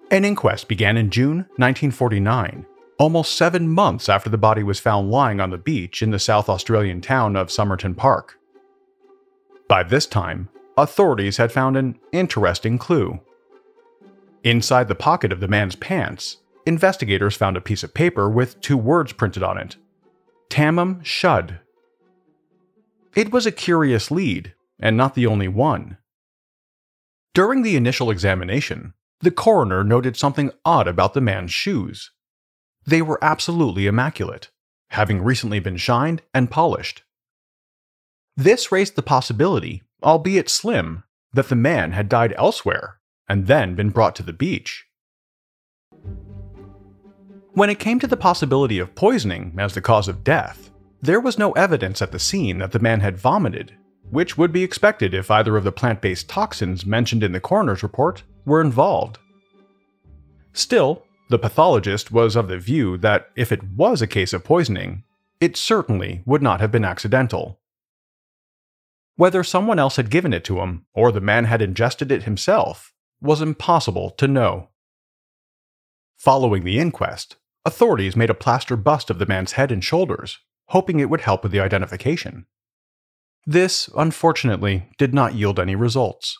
An 0.10 0.26
inquest 0.26 0.68
began 0.68 0.98
in 0.98 1.12
June 1.12 1.38
1949, 1.58 2.66
almost 2.98 3.38
seven 3.38 3.70
months 3.70 4.10
after 4.10 4.32
the 4.32 4.38
body 4.38 4.64
was 4.64 4.80
found 4.80 5.12
lying 5.12 5.40
on 5.40 5.52
the 5.52 5.60
beach 5.60 6.02
in 6.02 6.10
the 6.10 6.18
South 6.18 6.50
Australian 6.50 7.02
town 7.02 7.36
of 7.36 7.52
Somerton 7.52 7.94
Park. 7.94 8.40
By 9.68 9.84
this 9.84 10.08
time, 10.08 10.50
authorities 10.78 11.38
had 11.38 11.52
found 11.52 11.76
an 11.76 12.00
interesting 12.12 12.78
clue. 12.78 13.20
Inside 14.44 14.88
the 14.88 14.96
pocket 14.96 15.32
of 15.32 15.40
the 15.40 15.48
man's 15.48 15.76
pants, 15.76 16.38
investigators 16.66 17.36
found 17.36 17.58
a 17.58 17.62
piece 17.62 17.84
of 17.84 17.94
paper 17.94 18.30
with 18.30 18.62
two 18.62 18.78
words 18.78 19.12
printed 19.12 19.44
on 19.44 19.58
it 19.58 19.76
Tamam 20.50 21.04
Shud. 21.04 21.60
It 23.16 23.32
was 23.32 23.46
a 23.46 23.52
curious 23.52 24.12
lead, 24.12 24.54
and 24.80 24.96
not 24.96 25.16
the 25.16 25.26
only 25.26 25.48
one. 25.48 25.98
During 27.34 27.64
the 27.64 27.76
initial 27.76 28.12
examination, 28.12 28.94
the 29.22 29.32
coroner 29.32 29.84
noted 29.84 30.16
something 30.16 30.52
odd 30.64 30.88
about 30.88 31.14
the 31.14 31.22
man's 31.22 31.52
shoes. 31.52 32.12
They 32.86 33.02
were 33.02 33.24
absolutely 33.24 33.88
immaculate, 33.88 34.50
having 34.90 35.24
recently 35.24 35.60
been 35.60 35.78
shined 35.78 36.22
and 36.34 36.52
polished. 36.52 37.04
This 38.36 38.72
raised 38.72 38.96
the 38.96 39.02
possibility 39.02 39.82
albeit 40.04 40.50
slim, 40.50 41.04
that 41.34 41.50
the 41.50 41.56
man 41.56 41.92
had 41.92 42.10
died 42.10 42.34
elsewhere 42.38 43.00
and 43.28 43.48
then 43.48 43.76
been 43.76 43.90
brought 43.90 44.16
to 44.16 44.24
the 44.24 44.34
beach. 44.34 44.86
When 47.54 47.70
it 47.70 47.80
came 47.80 48.00
to 48.00 48.08
the 48.08 48.18
possibility 48.18 48.80
of 48.80 48.96
poisoning 48.96 49.56
as 49.58 49.74
the 49.74 49.82
cause 49.82 50.08
of 50.08 50.24
death, 50.24 50.72
there 51.02 51.20
was 51.20 51.38
no 51.38 51.52
evidence 51.54 52.02
at 52.02 52.12
the 52.12 52.20
scene 52.20 52.60
that 52.60 52.72
the 52.72 52.80
man 52.80 53.00
had 53.00 53.18
vomited, 53.18 53.76
which 54.10 54.38
would 54.38 54.52
be 54.52 54.64
expected 54.64 55.14
if 55.14 55.32
either 55.32 55.58
of 55.58 55.64
the 55.64 55.72
plant 55.72 56.02
based 56.02 56.30
toxins 56.30 56.86
mentioned 56.86 57.24
in 57.24 57.32
the 57.32 57.40
coroner's 57.40 57.84
report 57.84 58.24
were 58.46 58.62
involved. 58.62 59.18
Still, 60.54 61.04
the 61.30 61.40
pathologist 61.40 62.12
was 62.12 62.36
of 62.36 62.48
the 62.48 62.58
view 62.58 62.98
that 63.00 63.30
if 63.36 63.52
it 63.52 63.64
was 63.64 64.02
a 64.02 64.08
case 64.08 64.34
of 64.34 64.44
poisoning, 64.44 65.04
it 65.40 65.58
certainly 65.58 66.24
would 66.26 66.42
not 66.42 66.62
have 66.62 66.72
been 66.72 66.86
accidental. 66.86 67.57
Whether 69.18 69.44
someone 69.44 69.80
else 69.80 69.96
had 69.96 70.12
given 70.12 70.32
it 70.32 70.44
to 70.46 70.60
him 70.60 70.86
or 70.94 71.12
the 71.12 71.20
man 71.20 71.46
had 71.46 71.60
ingested 71.60 72.12
it 72.12 72.24
himself 72.24 72.94
was 73.20 73.42
impossible 73.42 74.12
to 74.12 74.28
know. 74.28 74.70
Following 76.16 76.64
the 76.64 76.78
inquest, 76.78 77.36
authorities 77.66 78.16
made 78.16 78.30
a 78.30 78.36
plaster 78.36 78.76
bust 78.76 79.10
of 79.10 79.18
the 79.18 79.26
man's 79.26 79.54
head 79.54 79.72
and 79.72 79.84
shoulders, 79.84 80.38
hoping 80.68 81.00
it 81.00 81.10
would 81.10 81.22
help 81.22 81.42
with 81.42 81.52
the 81.52 81.60
identification. 81.60 82.46
This, 83.44 83.90
unfortunately, 83.98 84.88
did 85.00 85.16
not 85.16 85.34
yield 85.34 85.60
any 85.60 85.76
results. 85.76 86.38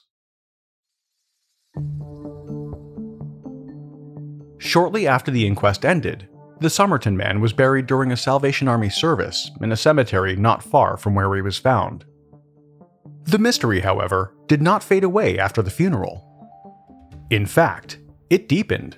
Shortly 4.60 5.08
after 5.08 5.32
the 5.32 5.48
inquest 5.48 5.84
ended, 5.84 6.30
the 6.60 6.70
Somerton 6.70 7.18
man 7.18 7.42
was 7.42 7.54
buried 7.54 7.88
during 7.88 8.12
a 8.12 8.18
Salvation 8.18 8.68
Army 8.68 8.90
service 8.92 9.50
in 9.62 9.72
a 9.72 9.78
cemetery 9.78 10.36
not 10.36 10.62
far 10.62 10.96
from 10.96 11.16
where 11.16 11.34
he 11.34 11.42
was 11.42 11.58
found. 11.58 12.06
The 13.28 13.38
mystery, 13.38 13.82
however, 13.82 14.34
did 14.48 14.62
not 14.62 14.82
fade 14.82 15.04
away 15.04 15.38
after 15.38 15.62
the 15.62 15.70
funeral. 15.70 16.24
In 17.30 17.46
fact, 17.46 18.00
it 18.30 18.48
deepened. 18.48 18.98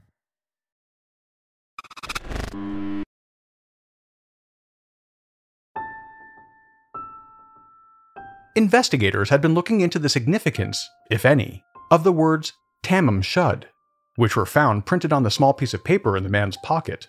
Investigators 8.55 9.29
had 9.29 9.39
been 9.41 9.53
looking 9.53 9.79
into 9.79 9.97
the 9.97 10.09
significance, 10.09 10.89
if 11.09 11.25
any, 11.25 11.63
of 11.89 12.03
the 12.03 12.11
words 12.11 12.51
Tamam 12.83 13.23
Shud, 13.23 13.67
which 14.17 14.35
were 14.35 14.45
found 14.45 14.85
printed 14.85 15.13
on 15.13 15.23
the 15.23 15.31
small 15.31 15.53
piece 15.53 15.73
of 15.73 15.85
paper 15.85 16.17
in 16.17 16.23
the 16.23 16.29
man's 16.29 16.57
pocket. 16.57 17.07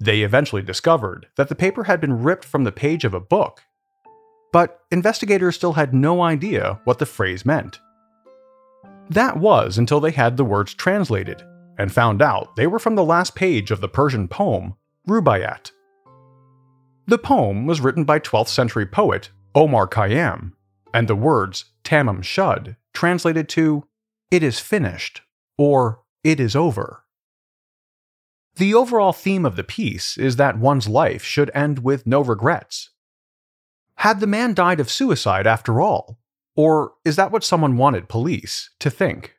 They 0.00 0.22
eventually 0.22 0.62
discovered 0.62 1.26
that 1.36 1.50
the 1.50 1.54
paper 1.54 1.84
had 1.84 2.00
been 2.00 2.22
ripped 2.22 2.46
from 2.46 2.64
the 2.64 2.72
page 2.72 3.04
of 3.04 3.12
a 3.12 3.20
book, 3.20 3.62
but 4.52 4.80
investigators 4.90 5.56
still 5.56 5.74
had 5.74 5.92
no 5.92 6.22
idea 6.22 6.80
what 6.84 6.98
the 6.98 7.04
phrase 7.04 7.44
meant. 7.44 7.78
That 9.10 9.36
was 9.36 9.76
until 9.76 10.00
they 10.00 10.12
had 10.12 10.38
the 10.38 10.44
words 10.44 10.72
translated 10.72 11.42
and 11.76 11.92
found 11.92 12.22
out 12.22 12.56
they 12.56 12.66
were 12.66 12.78
from 12.78 12.94
the 12.94 13.04
last 13.04 13.34
page 13.34 13.70
of 13.70 13.82
the 13.82 13.88
Persian 13.88 14.28
poem 14.28 14.76
Rubaiyat. 15.06 15.72
The 17.06 17.18
poem 17.18 17.66
was 17.66 17.82
written 17.82 18.04
by 18.04 18.18
12th 18.18 18.48
century 18.48 18.86
poet 18.86 19.30
Omar 19.54 19.88
Khayyam, 19.88 20.52
and 20.94 21.08
the 21.08 21.16
words 21.16 21.66
Tamam 21.84 22.22
Shud 22.22 22.76
translated 22.94 23.48
to 23.50 23.84
It 24.30 24.42
is 24.42 24.60
finished 24.60 25.22
or 25.58 26.02
It 26.22 26.38
is 26.38 26.54
over. 26.54 27.04
The 28.56 28.74
overall 28.74 29.12
theme 29.12 29.46
of 29.46 29.56
the 29.56 29.64
piece 29.64 30.18
is 30.18 30.36
that 30.36 30.58
one's 30.58 30.88
life 30.88 31.24
should 31.24 31.50
end 31.54 31.80
with 31.80 32.06
no 32.06 32.20
regrets. 32.20 32.90
Had 33.96 34.20
the 34.20 34.26
man 34.26 34.54
died 34.54 34.80
of 34.80 34.90
suicide 34.90 35.46
after 35.46 35.80
all? 35.80 36.18
Or 36.56 36.92
is 37.04 37.16
that 37.16 37.32
what 37.32 37.44
someone 37.44 37.76
wanted 37.76 38.08
police 38.08 38.70
to 38.80 38.90
think? 38.90 39.36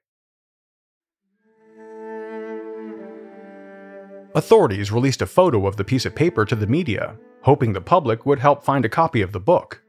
Authorities 4.33 4.91
released 4.91 5.21
a 5.21 5.27
photo 5.27 5.67
of 5.67 5.75
the 5.75 5.83
piece 5.83 6.05
of 6.05 6.15
paper 6.15 6.45
to 6.45 6.55
the 6.55 6.67
media, 6.67 7.17
hoping 7.41 7.73
the 7.73 7.81
public 7.81 8.25
would 8.25 8.39
help 8.39 8.63
find 8.63 8.85
a 8.85 8.89
copy 8.89 9.21
of 9.21 9.33
the 9.33 9.39
book. 9.39 9.80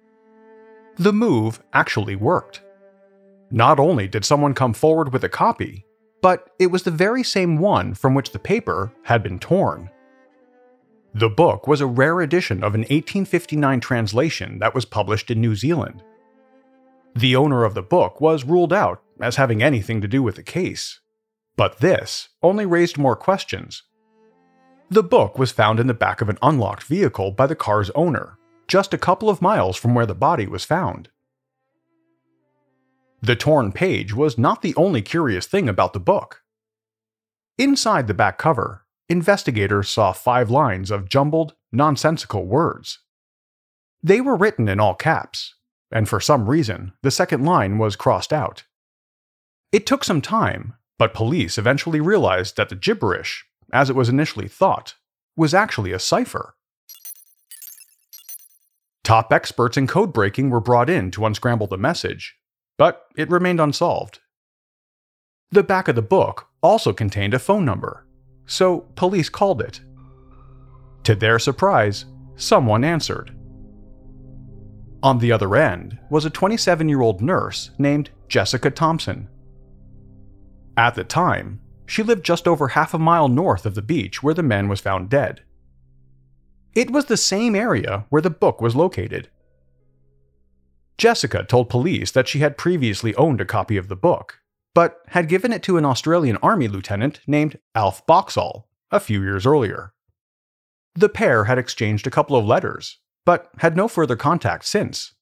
The 0.97 1.13
move 1.13 1.63
actually 1.73 2.17
worked. 2.17 2.63
Not 3.51 3.79
only 3.79 4.09
did 4.09 4.25
someone 4.25 4.55
come 4.55 4.73
forward 4.73 5.13
with 5.13 5.25
a 5.25 5.29
copy, 5.29 5.85
but 6.21 6.51
it 6.59 6.69
was 6.69 6.85
the 6.85 6.91
very 6.91 7.23
same 7.23 7.59
one 7.59 7.95
from 7.95 8.15
which 8.15 8.33
the 8.33 8.39
paper 8.39 8.93
had 9.05 9.23
been 9.23 9.39
torn. 9.39 9.91
The 11.15 11.29
book 11.29 11.67
was 11.67 11.81
a 11.81 11.87
rare 11.87 12.21
edition 12.21 12.65
of 12.65 12.75
an 12.75 12.83
1859 12.83 13.81
translation 13.81 14.59
that 14.61 14.75
was 14.75 14.85
published 14.85 15.31
in 15.31 15.41
New 15.41 15.55
Zealand. 15.55 16.03
The 17.15 17.37
owner 17.37 17.65
of 17.65 17.75
the 17.75 17.83
book 17.83 18.21
was 18.21 18.45
ruled 18.45 18.73
out 18.73 19.03
as 19.21 19.37
having 19.37 19.63
anything 19.63 20.01
to 20.01 20.09
do 20.09 20.23
with 20.23 20.37
the 20.37 20.43
case, 20.43 21.01
But 21.57 21.79
this 21.79 22.31
only 22.43 22.65
raised 22.65 22.97
more 22.97 23.17
questions. 23.17 23.83
The 24.91 25.03
book 25.03 25.39
was 25.39 25.53
found 25.53 25.81
in 25.81 25.87
the 25.87 25.95
back 25.95 26.21
of 26.21 26.29
an 26.29 26.39
unlocked 26.43 26.85
vehicle 26.85 27.33
by 27.33 27.47
the 27.47 27.57
car's 27.57 27.91
owner, 27.91 28.39
just 28.69 28.95
a 28.95 28.99
couple 28.99 29.29
of 29.29 29.43
miles 29.43 29.77
from 29.77 29.95
where 29.95 30.07
the 30.07 30.15
body 30.15 30.47
was 30.47 30.65
found. 30.65 31.09
The 33.21 33.37
torn 33.37 33.71
page 33.71 34.13
was 34.15 34.37
not 34.37 34.63
the 34.63 34.75
only 34.75 35.01
curious 35.01 35.47
thing 35.47 35.69
about 35.69 35.93
the 35.93 36.01
book. 36.01 36.43
Inside 37.57 38.09
the 38.09 38.15
back 38.15 38.37
cover, 38.39 38.85
investigators 39.09 39.89
saw 39.89 40.13
five 40.13 40.51
lines 40.51 40.91
of 40.91 41.09
jumbled, 41.09 41.55
nonsensical 41.71 42.47
words. 42.47 42.99
They 44.03 44.21
were 44.21 44.37
written 44.37 44.69
in 44.69 44.81
all 44.81 44.95
caps, 44.95 45.55
and 45.93 46.09
for 46.09 46.19
some 46.19 46.49
reason, 46.49 46.93
the 47.03 47.11
second 47.11 47.45
line 47.45 47.79
was 47.79 47.95
crossed 47.95 48.33
out. 48.33 48.65
It 49.71 49.87
took 49.87 50.03
some 50.03 50.21
time, 50.21 50.75
but 50.99 51.15
police 51.15 51.59
eventually 51.59 52.01
realized 52.01 52.57
that 52.57 52.69
the 52.69 52.75
gibberish, 52.75 53.45
as 53.73 53.89
it 53.89 53.97
was 53.97 54.09
initially 54.09 54.49
thought, 54.49 54.97
was 55.37 55.55
actually 55.55 55.93
a 55.93 55.99
cipher. 55.99 56.57
Top 59.05 59.33
experts 59.33 59.77
in 59.77 59.87
code 59.89 60.13
breaking 60.13 60.51
were 60.51 60.61
brought 60.61 60.89
in 60.89 61.11
to 61.11 61.27
unscramble 61.27 61.67
the 61.67 61.77
message, 61.77 62.37
but 62.79 63.07
it 63.17 63.31
remained 63.31 63.61
unsolved. 63.61 64.21
The 65.51 65.65
back 65.65 65.89
of 65.89 65.97
the 65.97 66.03
book 66.03 66.49
also 66.63 66.93
contained 66.93 67.35
a 67.35 67.41
phone 67.41 67.65
number, 67.65 68.07
so 68.47 68.81
police 68.95 69.29
called 69.29 69.61
it. 69.61 69.81
To 71.05 71.17
their 71.17 71.41
surprise, 71.41 72.05
someone 72.37 72.85
answered. 72.85 73.37
On 75.03 75.19
the 75.19 75.33
other 75.33 75.57
end 75.57 75.99
was 76.11 76.25
a 76.25 76.31
27 76.31 76.89
year 76.89 77.01
old 77.01 77.21
nurse 77.21 77.71
named 77.79 78.11
Jessica 78.29 78.71
Thomson. 78.71 79.29
At 80.77 80.95
the 80.95 81.05
time, 81.05 81.61
she 81.87 82.05
lived 82.05 82.25
just 82.25 82.47
over 82.47 82.69
half 82.69 82.95
a 82.95 82.99
mile 82.99 83.29
north 83.29 83.67
of 83.67 83.75
the 83.75 83.83
beach 83.83 84.23
where 84.23 84.33
the 84.33 84.45
man 84.45 84.69
was 84.69 84.81
found 84.81 85.11
dead. 85.11 85.43
It 86.75 86.91
was 86.91 87.07
the 87.07 87.17
same 87.17 87.55
area 87.55 88.07
where 88.09 88.23
the 88.23 88.31
book 88.31 88.61
was 88.61 88.75
located. 88.75 89.29
Jessica 90.97 91.45
told 91.45 91.69
police 91.69 92.11
that 92.13 92.29
she 92.29 92.39
had 92.39 92.57
previously 92.57 93.15
owned 93.17 93.41
a 93.41 93.45
copy 93.45 93.77
of 93.77 93.89
the 93.89 93.97
book, 93.97 94.39
but 94.75 95.01
had 95.09 95.29
given 95.29 95.53
it 95.53 95.63
to 95.65 95.77
an 95.77 95.85
Australian 95.85 96.39
Army 96.39 96.69
lieutenant 96.69 97.21
named 97.27 97.59
Alf 97.75 98.07
Boxall 98.07 98.69
a 98.91 99.01
few 99.01 99.23
years 99.23 99.45
earlier. 99.45 99.93
The 100.95 101.09
pair 101.09 101.45
had 101.45 101.59
exchanged 101.59 102.07
a 102.07 102.11
couple 102.11 102.37
of 102.37 102.45
letters, 102.45 102.99
but 103.25 103.51
had 103.59 103.77
no 103.77 103.89
further 103.89 104.17
contact 104.17 104.65
since. 104.65 105.15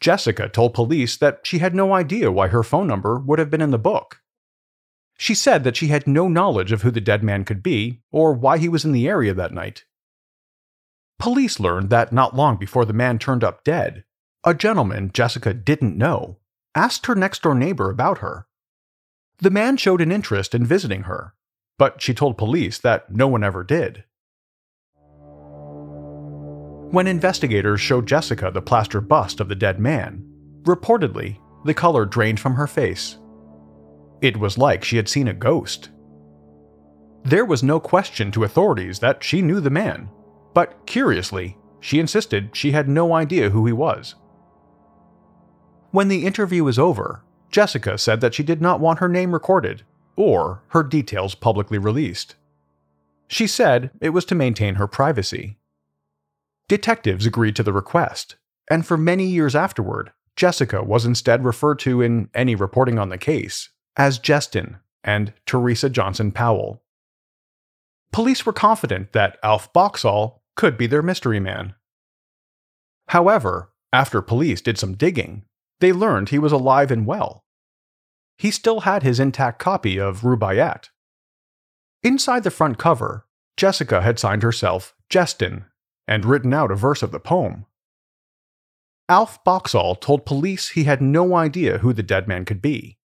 Jessica 0.00 0.48
told 0.48 0.74
police 0.74 1.16
that 1.16 1.40
she 1.44 1.58
had 1.58 1.74
no 1.74 1.94
idea 1.94 2.32
why 2.32 2.48
her 2.48 2.62
phone 2.62 2.88
number 2.88 3.18
would 3.18 3.38
have 3.38 3.50
been 3.50 3.60
in 3.62 3.70
the 3.70 3.78
book. 3.78 4.20
She 5.16 5.34
said 5.34 5.62
that 5.64 5.76
she 5.76 5.88
had 5.88 6.06
no 6.06 6.28
knowledge 6.28 6.72
of 6.72 6.82
who 6.82 6.90
the 6.90 7.00
dead 7.00 7.22
man 7.22 7.44
could 7.44 7.62
be 7.62 8.02
or 8.10 8.32
why 8.32 8.58
he 8.58 8.68
was 8.68 8.84
in 8.84 8.92
the 8.92 9.06
area 9.06 9.32
that 9.32 9.52
night. 9.52 9.84
Police 11.18 11.60
learned 11.60 11.90
that 11.90 12.12
not 12.12 12.34
long 12.34 12.56
before 12.56 12.84
the 12.84 12.92
man 12.92 13.18
turned 13.18 13.44
up 13.44 13.64
dead, 13.64 14.04
a 14.44 14.54
gentleman 14.54 15.10
Jessica 15.12 15.54
didn't 15.54 15.96
know 15.96 16.38
asked 16.74 17.06
her 17.06 17.14
next 17.14 17.42
door 17.42 17.54
neighbor 17.54 17.90
about 17.90 18.18
her. 18.18 18.46
The 19.38 19.50
man 19.50 19.76
showed 19.76 20.00
an 20.00 20.12
interest 20.12 20.54
in 20.54 20.64
visiting 20.64 21.02
her, 21.02 21.34
but 21.78 22.00
she 22.00 22.14
told 22.14 22.38
police 22.38 22.78
that 22.78 23.10
no 23.10 23.28
one 23.28 23.44
ever 23.44 23.64
did. 23.64 24.04
When 26.90 27.06
investigators 27.06 27.80
showed 27.80 28.06
Jessica 28.06 28.50
the 28.52 28.62
plaster 28.62 29.00
bust 29.00 29.40
of 29.40 29.48
the 29.48 29.54
dead 29.54 29.80
man, 29.80 30.24
reportedly, 30.62 31.38
the 31.64 31.74
color 31.74 32.04
drained 32.04 32.38
from 32.38 32.54
her 32.54 32.66
face. 32.66 33.18
It 34.20 34.36
was 34.36 34.58
like 34.58 34.84
she 34.84 34.96
had 34.96 35.08
seen 35.08 35.28
a 35.28 35.34
ghost. 35.34 35.90
There 37.24 37.44
was 37.44 37.62
no 37.62 37.80
question 37.80 38.30
to 38.32 38.44
authorities 38.44 38.98
that 38.98 39.24
she 39.24 39.42
knew 39.42 39.60
the 39.60 39.70
man, 39.70 40.08
but 40.54 40.86
curiously, 40.86 41.56
she 41.80 41.98
insisted 41.98 42.50
she 42.52 42.72
had 42.72 42.88
no 42.88 43.12
idea 43.12 43.50
who 43.50 43.66
he 43.66 43.72
was. 43.72 44.14
When 45.90 46.08
the 46.08 46.26
interview 46.26 46.64
was 46.64 46.78
over, 46.78 47.22
Jessica 47.50 47.98
said 47.98 48.20
that 48.20 48.34
she 48.34 48.42
did 48.42 48.62
not 48.62 48.80
want 48.80 48.98
her 48.98 49.08
name 49.08 49.32
recorded 49.32 49.82
or 50.16 50.62
her 50.68 50.82
details 50.82 51.34
publicly 51.34 51.78
released. 51.78 52.36
She 53.28 53.46
said 53.46 53.90
it 54.00 54.10
was 54.10 54.24
to 54.26 54.34
maintain 54.34 54.74
her 54.76 54.86
privacy. 54.86 55.58
Detectives 56.68 57.26
agreed 57.26 57.56
to 57.56 57.62
the 57.62 57.72
request, 57.72 58.36
and 58.70 58.86
for 58.86 58.96
many 58.96 59.26
years 59.26 59.54
afterward, 59.54 60.12
Jessica 60.36 60.82
was 60.82 61.04
instead 61.04 61.44
referred 61.44 61.78
to 61.80 62.00
in 62.00 62.30
any 62.34 62.54
reporting 62.54 62.98
on 62.98 63.08
the 63.08 63.18
case 63.18 63.70
as 63.96 64.18
Jestyn 64.18 64.80
and 65.04 65.32
Teresa 65.46 65.90
Johnson 65.90 66.32
Powell. 66.32 66.82
Police 68.12 68.44
were 68.46 68.52
confident 68.52 69.12
that 69.12 69.38
Alf 69.42 69.72
Boxall 69.72 70.41
could 70.56 70.76
be 70.76 70.86
their 70.86 71.02
mystery 71.02 71.40
man. 71.40 71.74
However, 73.08 73.72
after 73.92 74.22
police 74.22 74.60
did 74.60 74.78
some 74.78 74.94
digging, 74.94 75.44
they 75.80 75.92
learned 75.92 76.28
he 76.28 76.38
was 76.38 76.52
alive 76.52 76.90
and 76.90 77.06
well. 77.06 77.44
He 78.38 78.50
still 78.50 78.80
had 78.80 79.02
his 79.02 79.20
intact 79.20 79.58
copy 79.58 79.98
of 79.98 80.22
Rubaiyat. 80.22 80.88
Inside 82.02 82.44
the 82.44 82.50
front 82.50 82.78
cover, 82.78 83.26
Jessica 83.56 84.00
had 84.00 84.18
signed 84.18 84.42
herself 84.42 84.94
Jestyn 85.10 85.66
and 86.08 86.24
written 86.24 86.52
out 86.52 86.70
a 86.70 86.74
verse 86.74 87.02
of 87.02 87.12
the 87.12 87.20
poem. 87.20 87.66
Alf 89.08 89.44
Boxall 89.44 89.94
told 89.94 90.24
police 90.24 90.70
he 90.70 90.84
had 90.84 91.02
no 91.02 91.34
idea 91.34 91.78
who 91.78 91.92
the 91.92 92.02
dead 92.02 92.26
man 92.26 92.44
could 92.44 92.62
be. 92.62 92.98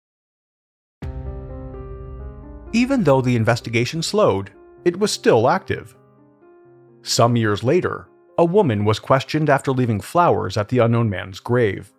Even 2.73 3.05
though 3.05 3.21
the 3.21 3.37
investigation 3.37 4.03
slowed, 4.03 4.53
it 4.85 4.99
was 4.99 5.11
still 5.11 5.49
active. 5.49 5.97
Some 7.07 7.37
years 7.37 7.62
later, 7.62 8.09
a 8.37 8.45
woman 8.45 8.85
was 8.85 8.99
questioned 8.99 9.49
after 9.49 9.71
leaving 9.71 10.01
flowers 10.01 10.57
at 10.57 10.71
the 10.71 10.81
unknown 10.81 11.09
man's 11.09 11.38
grave. 11.38 11.92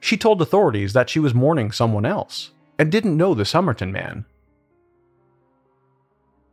She 0.00 0.16
told 0.16 0.42
authorities 0.42 0.94
that 0.94 1.08
she 1.08 1.20
was 1.20 1.32
mourning 1.32 1.70
someone 1.70 2.04
else 2.04 2.50
and 2.76 2.90
didn't 2.90 3.16
know 3.16 3.34
the 3.34 3.44
Somerton 3.44 3.92
man. 3.92 4.24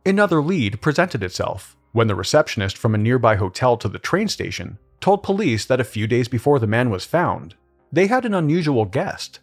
Another 0.06 0.40
lead 0.40 0.80
presented 0.80 1.24
itself 1.24 1.76
when 1.90 2.06
the 2.06 2.14
receptionist 2.14 2.78
from 2.78 2.94
a 2.94 2.98
nearby 2.98 3.34
hotel 3.34 3.76
to 3.78 3.88
the 3.88 3.98
train 3.98 4.28
station 4.28 4.78
told 5.00 5.24
police 5.24 5.64
that 5.64 5.80
a 5.80 5.84
few 5.84 6.06
days 6.06 6.28
before 6.28 6.60
the 6.60 6.66
man 6.68 6.90
was 6.90 7.04
found, 7.04 7.56
they 7.90 8.06
had 8.06 8.24
an 8.24 8.34
unusual 8.34 8.84
guest. 8.84 9.40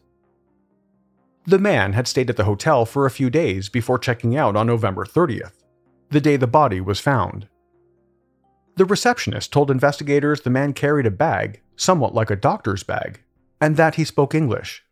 The 1.43 1.59
man 1.59 1.91
had 1.91 2.07
stayed 2.07 2.29
at 2.29 2.37
the 2.37 2.45
hotel 2.45 2.85
for 2.85 3.05
a 3.05 3.11
few 3.11 3.29
days 3.29 3.67
before 3.67 3.99
checking 3.99 4.37
out 4.37 4.55
on 4.55 4.67
November 4.67 5.03
30th, 5.03 5.51
the 6.11 6.21
day 6.21 6.37
the 6.37 6.47
body 6.47 6.79
was 6.79 7.01
found. 7.01 7.49
The 8.75 8.85
receptionist 8.85 9.53
told 9.53 9.71
investigators 9.71 10.41
the 10.41 10.49
man 10.49 10.73
carried 10.73 11.05
a 11.05 11.11
bag, 11.11 11.61
somewhat 11.77 12.13
like 12.13 12.29
a 12.29 12.35
doctor's 12.35 12.83
bag, 12.83 13.21
and 13.61 13.77
that 13.77 13.95
he 13.95 14.03
spoke 14.03 14.35
English. 14.35 14.83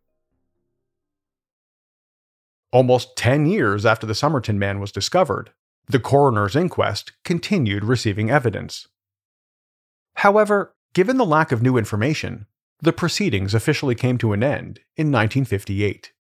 Almost 2.71 3.17
10 3.17 3.45
years 3.45 3.85
after 3.85 4.07
the 4.07 4.15
Somerton 4.15 4.57
man 4.57 4.79
was 4.79 4.91
discovered, 4.91 5.51
the 5.87 5.99
coroner's 5.99 6.55
inquest 6.55 7.11
continued 7.23 7.83
receiving 7.83 8.31
evidence. 8.31 8.87
However, 10.15 10.73
given 10.93 11.17
the 11.17 11.25
lack 11.25 11.51
of 11.51 11.61
new 11.61 11.77
information, 11.77 12.47
the 12.81 12.93
proceedings 12.93 13.53
officially 13.53 13.95
came 13.95 14.17
to 14.17 14.33
an 14.33 14.43
end 14.43 14.79
in 14.95 15.11
1958. 15.11 16.13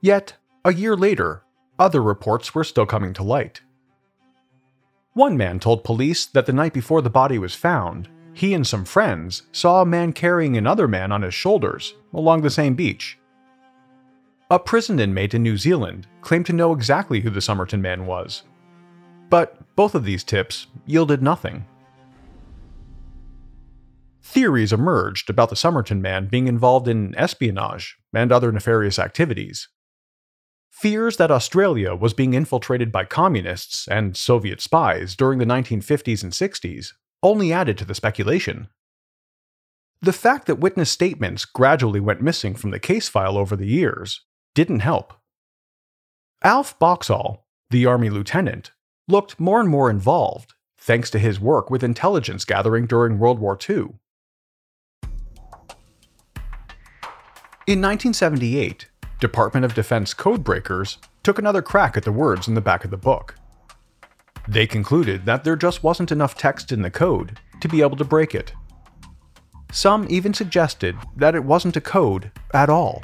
Yet, 0.00 0.34
a 0.64 0.72
year 0.72 0.96
later, 0.96 1.44
other 1.78 2.02
reports 2.02 2.54
were 2.54 2.64
still 2.64 2.86
coming 2.86 3.12
to 3.14 3.22
light. 3.22 3.62
One 5.14 5.36
man 5.36 5.60
told 5.60 5.84
police 5.84 6.24
that 6.26 6.46
the 6.46 6.54
night 6.54 6.72
before 6.72 7.02
the 7.02 7.10
body 7.10 7.38
was 7.38 7.54
found, 7.54 8.08
he 8.32 8.54
and 8.54 8.66
some 8.66 8.86
friends 8.86 9.42
saw 9.52 9.82
a 9.82 9.86
man 9.86 10.14
carrying 10.14 10.56
another 10.56 10.88
man 10.88 11.12
on 11.12 11.20
his 11.20 11.34
shoulders 11.34 11.94
along 12.14 12.40
the 12.40 12.50
same 12.50 12.74
beach. 12.74 13.18
A 14.50 14.58
prison 14.58 14.98
inmate 14.98 15.34
in 15.34 15.42
New 15.42 15.58
Zealand 15.58 16.06
claimed 16.22 16.46
to 16.46 16.54
know 16.54 16.72
exactly 16.72 17.20
who 17.20 17.30
the 17.30 17.42
Somerton 17.42 17.82
man 17.82 18.06
was. 18.06 18.42
But 19.28 19.76
both 19.76 19.94
of 19.94 20.04
these 20.04 20.24
tips 20.24 20.66
yielded 20.86 21.22
nothing. 21.22 21.66
Theories 24.22 24.72
emerged 24.72 25.28
about 25.28 25.50
the 25.50 25.56
Somerton 25.56 26.00
man 26.00 26.26
being 26.26 26.48
involved 26.48 26.88
in 26.88 27.14
espionage 27.16 27.98
and 28.14 28.32
other 28.32 28.50
nefarious 28.50 28.98
activities. 28.98 29.68
Fears 30.72 31.18
that 31.18 31.30
Australia 31.30 31.94
was 31.94 32.14
being 32.14 32.32
infiltrated 32.32 32.90
by 32.90 33.04
communists 33.04 33.86
and 33.86 34.16
Soviet 34.16 34.60
spies 34.60 35.14
during 35.14 35.38
the 35.38 35.44
1950s 35.44 36.22
and 36.24 36.32
60s 36.32 36.94
only 37.22 37.52
added 37.52 37.76
to 37.78 37.84
the 37.84 37.94
speculation. 37.94 38.68
The 40.00 40.14
fact 40.14 40.46
that 40.46 40.58
witness 40.58 40.90
statements 40.90 41.44
gradually 41.44 42.00
went 42.00 42.22
missing 42.22 42.54
from 42.54 42.70
the 42.70 42.80
case 42.80 43.06
file 43.06 43.36
over 43.36 43.54
the 43.54 43.66
years 43.66 44.22
didn't 44.54 44.80
help. 44.80 45.12
Alf 46.42 46.76
Boxall, 46.78 47.44
the 47.70 47.84
Army 47.84 48.08
lieutenant, 48.08 48.72
looked 49.06 49.38
more 49.38 49.60
and 49.60 49.68
more 49.68 49.90
involved 49.90 50.54
thanks 50.78 51.10
to 51.10 51.18
his 51.18 51.38
work 51.38 51.70
with 51.70 51.84
intelligence 51.84 52.46
gathering 52.46 52.86
during 52.86 53.18
World 53.18 53.38
War 53.38 53.56
II. 53.68 53.90
In 57.66 57.80
1978, 57.80 58.88
Department 59.22 59.64
of 59.64 59.72
Defense 59.72 60.14
codebreakers 60.14 60.96
took 61.22 61.38
another 61.38 61.62
crack 61.62 61.96
at 61.96 62.02
the 62.02 62.10
words 62.10 62.48
in 62.48 62.54
the 62.54 62.60
back 62.60 62.84
of 62.84 62.90
the 62.90 62.96
book. 62.96 63.36
They 64.48 64.66
concluded 64.66 65.26
that 65.26 65.44
there 65.44 65.54
just 65.54 65.84
wasn't 65.84 66.10
enough 66.10 66.36
text 66.36 66.72
in 66.72 66.82
the 66.82 66.90
code 66.90 67.38
to 67.60 67.68
be 67.68 67.82
able 67.82 67.96
to 67.98 68.04
break 68.04 68.34
it. 68.34 68.52
Some 69.70 70.08
even 70.10 70.34
suggested 70.34 70.96
that 71.14 71.36
it 71.36 71.44
wasn't 71.44 71.76
a 71.76 71.80
code 71.80 72.32
at 72.52 72.68
all. 72.68 73.00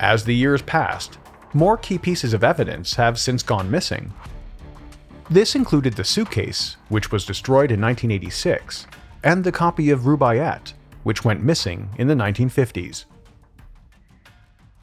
As 0.00 0.24
the 0.24 0.34
years 0.34 0.62
passed, 0.62 1.18
more 1.54 1.76
key 1.76 1.96
pieces 1.96 2.34
of 2.34 2.42
evidence 2.42 2.96
have 2.96 3.20
since 3.20 3.44
gone 3.44 3.70
missing. 3.70 4.12
This 5.30 5.54
included 5.54 5.94
the 5.94 6.02
suitcase, 6.02 6.76
which 6.88 7.12
was 7.12 7.24
destroyed 7.24 7.70
in 7.70 7.80
1986, 7.80 8.88
and 9.22 9.44
the 9.44 9.52
copy 9.52 9.90
of 9.90 10.00
Rubaiyat, 10.00 10.72
which 11.08 11.24
went 11.24 11.42
missing 11.42 11.88
in 11.96 12.06
the 12.06 12.14
1950s. 12.14 13.06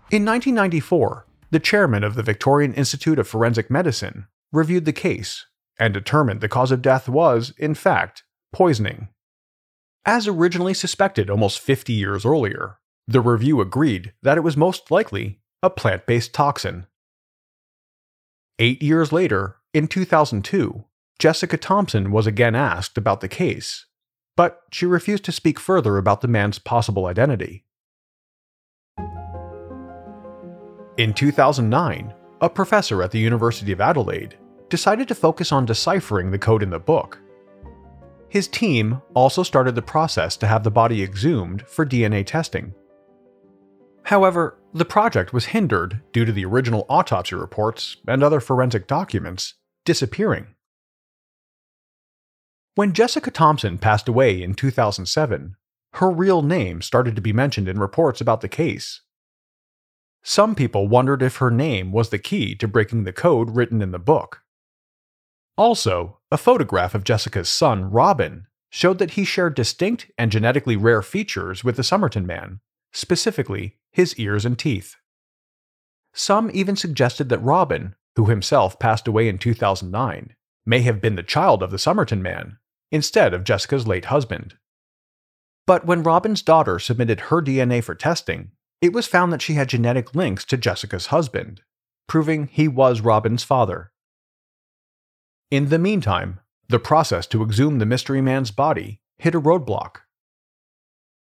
In 0.10 0.26
1994, 0.26 1.28
the 1.52 1.60
chairman 1.60 2.04
of 2.04 2.16
the 2.16 2.24
Victorian 2.24 2.74
Institute 2.74 3.20
of 3.20 3.28
Forensic 3.28 3.70
Medicine 3.70 4.26
reviewed 4.52 4.86
the 4.86 4.92
case 4.92 5.46
and 5.78 5.94
determined 5.94 6.42
the 6.42 6.50
cause 6.50 6.72
of 6.72 6.82
death 6.82 7.08
was, 7.08 7.54
in 7.60 7.76
fact, 7.76 8.24
poisoning. 8.52 9.10
As 10.04 10.28
originally 10.28 10.74
suspected 10.74 11.30
almost 11.30 11.60
50 11.60 11.94
years 11.94 12.26
earlier, 12.26 12.80
the 13.08 13.22
review 13.22 13.62
agreed 13.62 14.12
that 14.24 14.36
it 14.36 14.42
was 14.42 14.58
most 14.58 14.90
likely 14.90 15.42
a 15.62 15.70
plant 15.70 16.08
based 16.08 16.34
toxin. 16.34 16.88
Eight 18.58 18.82
years 18.82 19.12
later, 19.12 19.58
in 19.76 19.88
2002, 19.88 20.86
Jessica 21.20 21.58
Thomson 21.58 22.10
was 22.10 22.26
again 22.26 22.56
asked 22.56 22.98
about 22.98 23.22
the 23.22 23.28
case, 23.28 23.86
but 24.36 24.62
she 24.72 24.86
refused 24.86 25.26
to 25.26 25.32
speak 25.32 25.60
further 25.60 25.98
about 25.98 26.22
the 26.22 26.28
man's 26.28 26.60
possible 26.60 27.06
identity. 27.06 27.64
In 30.98 31.14
2009, 31.14 32.14
a 32.42 32.50
professor 32.50 33.04
at 33.04 33.12
the 33.12 33.20
University 33.20 33.72
of 33.72 33.82
Adelaide 33.82 34.38
decided 34.70 35.08
to 35.08 35.16
focus 35.16 35.52
on 35.52 35.66
deciphering 35.66 36.32
the 36.32 36.40
code 36.40 36.64
in 36.64 36.70
the 36.70 36.80
book. 36.80 37.20
His 38.30 38.48
team 38.48 39.02
also 39.14 39.44
started 39.44 39.76
the 39.76 39.82
process 39.82 40.36
to 40.38 40.48
have 40.48 40.64
the 40.64 40.72
body 40.72 41.04
exhumed 41.04 41.62
for 41.68 41.86
DNA 41.86 42.26
testing. 42.26 42.74
However, 44.04 44.60
the 44.74 44.86
project 44.86 45.34
was 45.34 45.46
hindered 45.46 46.02
due 46.12 46.26
to 46.26 46.32
the 46.32 46.46
original 46.46 46.86
autopsy 46.90 47.36
reports 47.36 47.98
and 48.08 48.24
other 48.24 48.40
forensic 48.40 48.88
documents 48.88 49.56
disappearing. 49.84 50.55
When 52.76 52.92
Jessica 52.92 53.32
Thomson 53.32 53.78
passed 53.78 54.10
away 54.10 54.44
in 54.44 54.54
2007, 54.54 55.56
her 55.94 56.12
real 56.12 56.42
name 56.42 56.82
started 56.82 57.16
to 57.16 57.22
be 57.22 57.32
mentioned 57.32 57.70
in 57.70 57.80
reports 57.80 58.20
about 58.20 58.42
the 58.42 58.50
case. 58.50 59.00
Some 60.22 60.56
people 60.56 60.90
wondered 60.90 61.22
if 61.22 61.38
her 61.38 61.50
name 61.50 61.94
was 61.94 62.10
the 62.10 62.20
key 62.20 62.54
to 62.56 62.68
breaking 62.68 63.06
the 63.06 63.14
code 63.14 63.56
written 63.56 63.82
in 63.82 63.92
the 63.92 64.00
book. 64.00 64.42
Also, 65.58 66.20
a 66.30 66.38
photograph 66.38 66.94
of 66.94 67.06
Jessica's 67.06 67.48
son, 67.48 67.90
Robin, 67.90 68.46
showed 68.70 69.00
that 69.00 69.12
he 69.12 69.24
shared 69.24 69.56
distinct 69.56 70.12
and 70.18 70.30
genetically 70.30 70.76
rare 70.76 71.02
features 71.02 71.64
with 71.64 71.78
the 71.78 71.84
Somerton 71.84 72.28
man, 72.28 72.60
specifically 72.92 73.78
his 73.94 74.20
ears 74.20 74.44
and 74.44 74.60
teeth. 74.60 74.98
Some 76.14 76.52
even 76.54 76.76
suggested 76.76 77.30
that 77.30 77.40
Robin, 77.42 77.96
who 78.18 78.26
himself 78.26 78.78
passed 78.80 79.08
away 79.08 79.30
in 79.30 79.38
2009, 79.38 80.36
may 80.66 80.82
have 80.82 81.00
been 81.00 81.16
the 81.16 81.24
child 81.24 81.64
of 81.64 81.72
the 81.72 81.80
Somerton 81.80 82.22
man, 82.22 82.58
instead 82.96 83.34
of 83.34 83.44
Jessica's 83.44 83.86
late 83.86 84.06
husband. 84.06 84.56
But 85.68 85.86
when 85.86 86.02
Robin's 86.02 86.42
daughter 86.42 86.80
submitted 86.80 87.20
her 87.20 87.42
DNA 87.42 87.84
for 87.84 87.94
testing, 87.94 88.52
it 88.82 88.94
was 88.94 89.06
found 89.06 89.34
that 89.34 89.42
she 89.42 89.56
had 89.56 89.68
genetic 89.68 90.16
links 90.16 90.46
to 90.46 90.56
Jessica's 90.56 91.08
husband, 91.08 91.62
proving 92.08 92.48
he 92.48 92.70
was 92.70 93.02
Robin's 93.02 93.44
father. 93.44 93.92
In 95.52 95.68
the 95.68 95.78
meantime, 95.78 96.40
the 96.70 96.80
process 96.80 97.28
to 97.28 97.44
exhume 97.44 97.80
the 97.80 97.86
mystery 97.86 98.22
man's 98.22 98.52
body 98.52 99.02
hit 99.18 99.36
a 99.36 99.42
roadblock. 99.42 99.98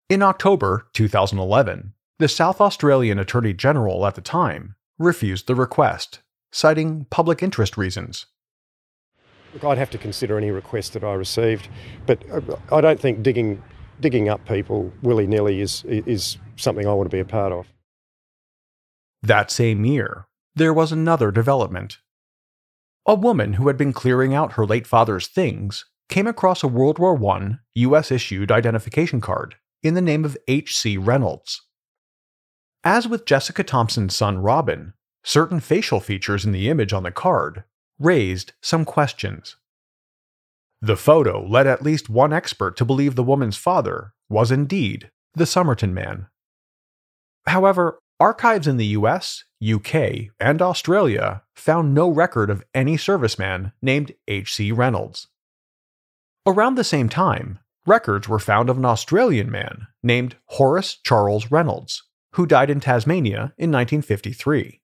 In 0.08 0.22
October 0.22 0.86
2011, 0.92 1.92
the 2.20 2.28
South 2.28 2.60
Australian 2.60 3.18
Attorney 3.18 3.52
General 3.52 4.06
at 4.06 4.14
the 4.14 4.20
time 4.20 4.76
refused 4.96 5.48
the 5.48 5.56
request, 5.56 6.20
citing 6.52 7.06
public 7.10 7.42
interest 7.42 7.76
reasons. 7.76 8.26
Look, 9.54 9.64
I'd 9.64 9.78
have 9.78 9.90
to 9.90 9.98
consider 9.98 10.36
any 10.36 10.50
request 10.50 10.94
that 10.94 11.04
I 11.04 11.14
received, 11.14 11.68
but 12.06 12.18
uh, 12.28 12.56
I 12.72 12.80
don't 12.80 13.00
think 13.00 13.22
digging 13.22 13.62
digging 14.00 14.28
up 14.28 14.44
people 14.46 14.92
willy 15.02 15.28
nilly 15.28 15.60
is 15.60 15.84
is 15.86 16.38
something 16.56 16.86
I 16.86 16.92
want 16.92 17.08
to 17.08 17.14
be 17.14 17.20
a 17.20 17.24
part 17.24 17.52
of. 17.52 17.66
That 19.22 19.52
same 19.52 19.84
year, 19.84 20.26
there 20.56 20.74
was 20.74 20.90
another 20.90 21.30
development. 21.30 21.98
A 23.06 23.14
woman 23.14 23.54
who 23.54 23.68
had 23.68 23.76
been 23.76 23.92
clearing 23.92 24.34
out 24.34 24.54
her 24.54 24.66
late 24.66 24.86
father's 24.86 25.28
things 25.28 25.84
came 26.08 26.26
across 26.26 26.62
a 26.62 26.68
World 26.68 26.98
War 26.98 27.16
I 27.32 27.58
U.S. 27.74 28.10
issued 28.10 28.50
identification 28.50 29.20
card 29.20 29.54
in 29.82 29.94
the 29.94 30.02
name 30.02 30.24
of 30.24 30.36
H.C. 30.48 30.96
Reynolds. 30.96 31.62
As 32.82 33.06
with 33.06 33.24
Jessica 33.24 33.62
Thomson's 33.62 34.16
son 34.16 34.38
Robin, 34.38 34.94
certain 35.22 35.60
facial 35.60 36.00
features 36.00 36.44
in 36.44 36.52
the 36.52 36.68
image 36.68 36.92
on 36.92 37.04
the 37.04 37.12
card 37.12 37.64
raised 37.98 38.52
some 38.60 38.84
questions. 38.84 39.56
The 40.80 40.96
photo 40.96 41.46
led 41.46 41.66
at 41.66 41.82
least 41.82 42.10
one 42.10 42.32
expert 42.32 42.76
to 42.76 42.84
believe 42.84 43.14
the 43.14 43.22
woman's 43.22 43.56
father 43.56 44.12
was 44.28 44.50
indeed 44.50 45.10
the 45.34 45.46
Somerton 45.46 45.94
man. 45.94 46.26
However, 47.46 47.98
archives 48.20 48.66
in 48.66 48.76
the 48.76 48.86
US, 48.98 49.44
UK, 49.64 50.28
and 50.38 50.60
Australia 50.60 51.42
found 51.54 51.94
no 51.94 52.08
record 52.08 52.50
of 52.50 52.64
any 52.74 52.96
serviceman 52.96 53.72
named 53.80 54.12
H.C. 54.28 54.72
Reynolds. 54.72 55.28
Around 56.46 56.74
the 56.74 56.84
same 56.84 57.08
time, 57.08 57.58
records 57.86 58.28
were 58.28 58.38
found 58.38 58.68
of 58.68 58.76
an 58.76 58.84
Australian 58.84 59.50
man 59.50 59.86
named 60.02 60.36
Horace 60.46 60.98
Charles 61.02 61.50
Reynolds, 61.50 62.02
who 62.34 62.46
died 62.46 62.70
in 62.70 62.80
Tasmania 62.80 63.54
in 63.56 63.70
1953. 63.70 64.80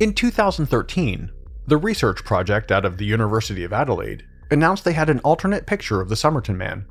In 0.00 0.12
2013, 0.12 1.30
the 1.68 1.76
research 1.76 2.24
project 2.24 2.72
out 2.72 2.84
of 2.84 2.98
the 2.98 3.04
University 3.04 3.62
of 3.62 3.72
Adelaide 3.72 4.24
announced 4.50 4.84
they 4.84 4.92
had 4.92 5.08
an 5.08 5.20
alternate 5.20 5.66
picture 5.66 6.00
of 6.00 6.08
the 6.08 6.16
Somerton 6.16 6.58
man. 6.58 6.86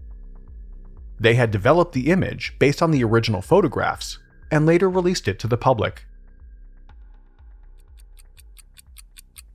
They 1.20 1.36
had 1.36 1.52
developed 1.52 1.94
the 1.94 2.10
image 2.10 2.56
based 2.60 2.82
on 2.82 2.92
the 2.92 3.04
original 3.04 3.42
photographs 3.42 4.20
and 4.50 4.66
later 4.66 4.90
released 4.90 5.28
it 5.28 5.38
to 5.40 5.48
the 5.48 5.58
public. 5.58 6.06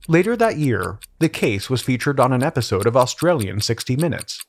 Later 0.07 0.35
that 0.35 0.57
year, 0.57 0.99
the 1.17 1.29
case 1.29 1.71
was 1.71 1.81
featured 1.81 2.19
on 2.19 2.31
an 2.31 2.43
episode 2.43 2.85
of 2.85 2.95
Australian 2.95 3.61
60 3.61 3.95
Minutes. 3.95 4.45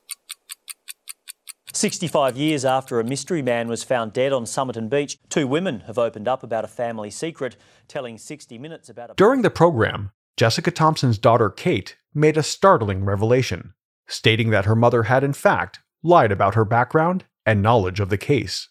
65 1.81 2.37
years 2.37 2.67
after 2.67 3.01
a 3.01 3.05
mystery 3.05 3.41
man 3.41 3.67
was 3.67 3.83
found 3.83 4.13
dead 4.13 4.35
on 4.35 4.45
Somerton 4.45 4.91
Beach, 4.91 5.17
two 5.31 5.47
women 5.47 5.81
have 5.87 5.97
opened 5.97 6.29
up 6.29 6.43
about 6.43 6.63
a 6.63 6.69
family 6.69 7.11
secret, 7.11 7.57
telling 7.89 8.19
60 8.19 8.59
Minutes 8.59 8.91
about 8.91 9.09
a. 9.09 9.15
During 9.15 9.41
the 9.41 9.49
program, 9.49 10.11
Jessica 10.37 10.71
Thomson's 10.71 11.17
daughter 11.17 11.49
Kate 11.49 11.97
made 12.13 12.37
a 12.37 12.43
startling 12.43 13.07
revelation, 13.07 13.73
stating 14.07 14.51
that 14.51 14.67
her 14.67 14.77
mother 14.77 15.05
had 15.05 15.25
in 15.25 15.33
fact 15.33 15.79
lied 16.03 16.31
about 16.31 16.55
her 16.55 16.67
background 16.67 17.25
and 17.47 17.63
knowledge 17.63 17.99
of 17.99 18.11
the 18.11 18.19
case. 18.19 18.69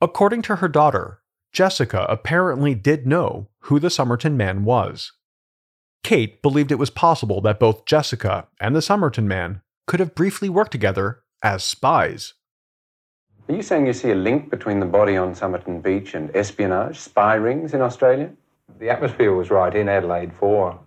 According 0.00 0.42
to 0.42 0.56
her 0.56 0.68
daughter, 0.68 1.22
Jessica 1.52 2.06
apparently 2.08 2.76
did 2.76 3.08
know 3.08 3.48
who 3.62 3.80
the 3.80 3.90
Somerton 3.90 4.36
man 4.36 4.64
was. 4.64 5.14
Kate 6.04 6.42
believed 6.42 6.70
it 6.70 6.78
was 6.78 6.90
possible 6.90 7.40
that 7.40 7.58
both 7.58 7.86
Jessica 7.86 8.46
and 8.60 8.76
the 8.76 8.82
Somerton 8.82 9.26
man 9.26 9.62
could 9.88 9.98
have 9.98 10.14
briefly 10.14 10.48
worked 10.48 10.70
together 10.70 11.24
as 11.42 11.64
spies. 11.64 12.34
Are 13.48 13.54
you 13.54 13.62
saying 13.62 13.86
you 13.86 13.92
see 13.92 14.10
a 14.10 14.14
link 14.14 14.50
between 14.50 14.80
the 14.80 14.86
body 14.86 15.16
on 15.16 15.34
Somerton 15.34 15.80
Beach 15.80 16.14
and 16.14 16.34
espionage, 16.36 16.98
spy 16.98 17.34
rings 17.34 17.72
in 17.72 17.80
Australia? 17.80 18.30
The 18.78 18.90
atmosphere 18.90 19.32
was 19.32 19.50
right 19.50 19.74
in 19.74 19.88
Adelaide 19.88 20.32
for 20.34 20.78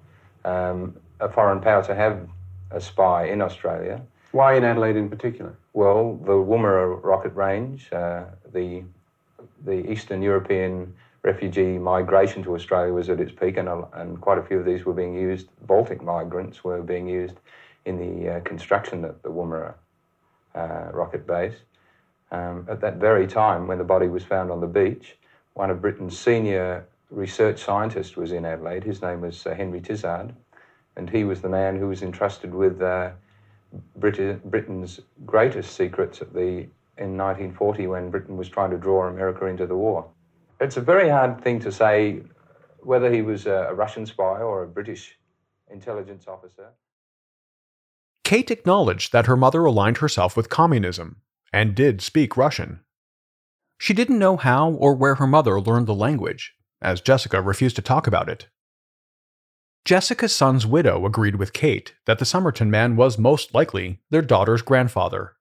um, 0.46 0.96
a 1.20 1.28
foreign 1.28 1.60
power 1.60 1.84
to 1.84 1.96
have 1.96 2.28
a 2.70 2.80
spy 2.80 3.26
in 3.26 3.42
Australia. 3.42 4.02
Why 4.32 4.56
in 4.56 4.64
Adelaide 4.64 4.96
in 4.96 5.10
particular? 5.10 5.56
Well, 5.74 6.16
the 6.24 6.34
Woomera 6.34 7.04
rocket 7.04 7.36
range, 7.36 7.92
uh, 7.92 8.26
the 8.54 8.84
the 9.66 9.92
Eastern 9.92 10.22
European 10.22 10.94
refugee 11.24 11.78
migration 11.78 12.42
to 12.44 12.56
Australia 12.56 12.94
was 12.94 13.10
at 13.10 13.20
its 13.20 13.32
peak, 13.32 13.58
and, 13.58 13.70
and 13.94 14.20
quite 14.22 14.38
a 14.38 14.44
few 14.44 14.60
of 14.60 14.66
these 14.66 14.86
were 14.86 14.94
being 14.94 15.14
used. 15.14 15.48
Baltic 15.68 16.02
migrants 16.02 16.64
were 16.64 16.82
being 16.82 17.08
used 17.08 17.40
in 17.86 17.98
the 17.98 18.38
uh, 18.38 18.40
construction 18.42 19.04
of 19.06 19.22
the 19.22 19.30
Woomera 19.30 19.74
uh, 20.56 20.90
rocket 20.94 21.26
base. 21.26 21.56
Um, 22.32 22.66
at 22.70 22.80
that 22.82 22.98
very 22.98 23.28
time, 23.28 23.68
when 23.68 23.78
the 23.78 23.84
body 23.84 24.08
was 24.08 24.24
found 24.24 24.52
on 24.52 24.62
the 24.62 24.68
beach, 24.68 25.18
one 25.54 25.70
of 25.70 25.82
Britain's 25.82 26.18
senior 26.18 26.86
research 27.10 27.62
scientists 27.62 28.16
was 28.16 28.32
in 28.32 28.46
Adelaide. 28.46 28.84
His 28.84 29.02
name 29.02 29.22
was 29.22 29.46
uh, 29.46 29.54
Henry 29.54 29.82
Tizard, 29.82 30.34
and 30.96 31.10
he 31.10 31.24
was 31.24 31.42
the 31.42 31.50
man 31.50 31.78
who 31.78 31.90
was 31.90 32.02
entrusted 32.02 32.54
with 32.54 32.82
uh, 32.82 33.12
Britain's 33.98 35.00
greatest 35.26 35.76
secrets 35.76 36.22
at 36.22 36.34
the, 36.34 36.68
in 36.98 37.18
1940 37.18 37.88
when 37.88 38.10
Britain 38.10 38.38
was 38.38 38.50
trying 38.50 38.72
to 38.72 38.78
draw 38.78 39.08
America 39.08 39.46
into 39.46 39.68
the 39.68 39.76
war. 39.76 40.08
It's 40.60 40.78
a 40.78 40.82
very 40.82 41.10
hard 41.10 41.44
thing 41.44 41.60
to 41.62 41.72
say 41.72 42.22
whether 42.80 43.12
he 43.12 43.22
was 43.22 43.46
a, 43.46 43.68
a 43.70 43.74
Russian 43.74 44.06
spy 44.06 44.42
or 44.42 44.64
a 44.64 44.68
British 44.68 45.18
intelligence 45.70 46.28
officer. 46.28 46.70
Kate 48.32 48.50
acknowledged 48.50 49.12
that 49.12 49.26
her 49.26 49.36
mother 49.36 49.66
aligned 49.66 49.98
herself 49.98 50.38
with 50.38 50.48
communism 50.48 51.18
and 51.52 51.76
did 51.76 52.00
speak 52.00 52.38
Russian. 52.38 52.80
She 53.78 53.94
didn't 53.94 54.20
know 54.20 54.38
how 54.38 54.72
or 54.72 54.96
where 54.96 55.16
her 55.16 55.28
mother 55.28 55.60
learned 55.60 55.86
the 55.86 55.94
language, 55.94 56.54
as 56.82 57.02
Jessica 57.02 57.42
refused 57.42 57.76
to 57.76 57.82
talk 57.82 58.08
about 58.08 58.30
it. 58.30 58.48
Jessica's 59.84 60.34
son's 60.34 60.66
widow 60.66 61.06
agreed 61.06 61.36
with 61.36 61.52
Kate 61.52 61.94
that 62.06 62.20
the 62.20 62.26
Somerton 62.26 62.72
man 62.72 62.96
was 62.96 63.18
most 63.18 63.54
likely 63.54 64.00
their 64.12 64.22
daughter's 64.22 64.62
grandfather. 64.62 65.34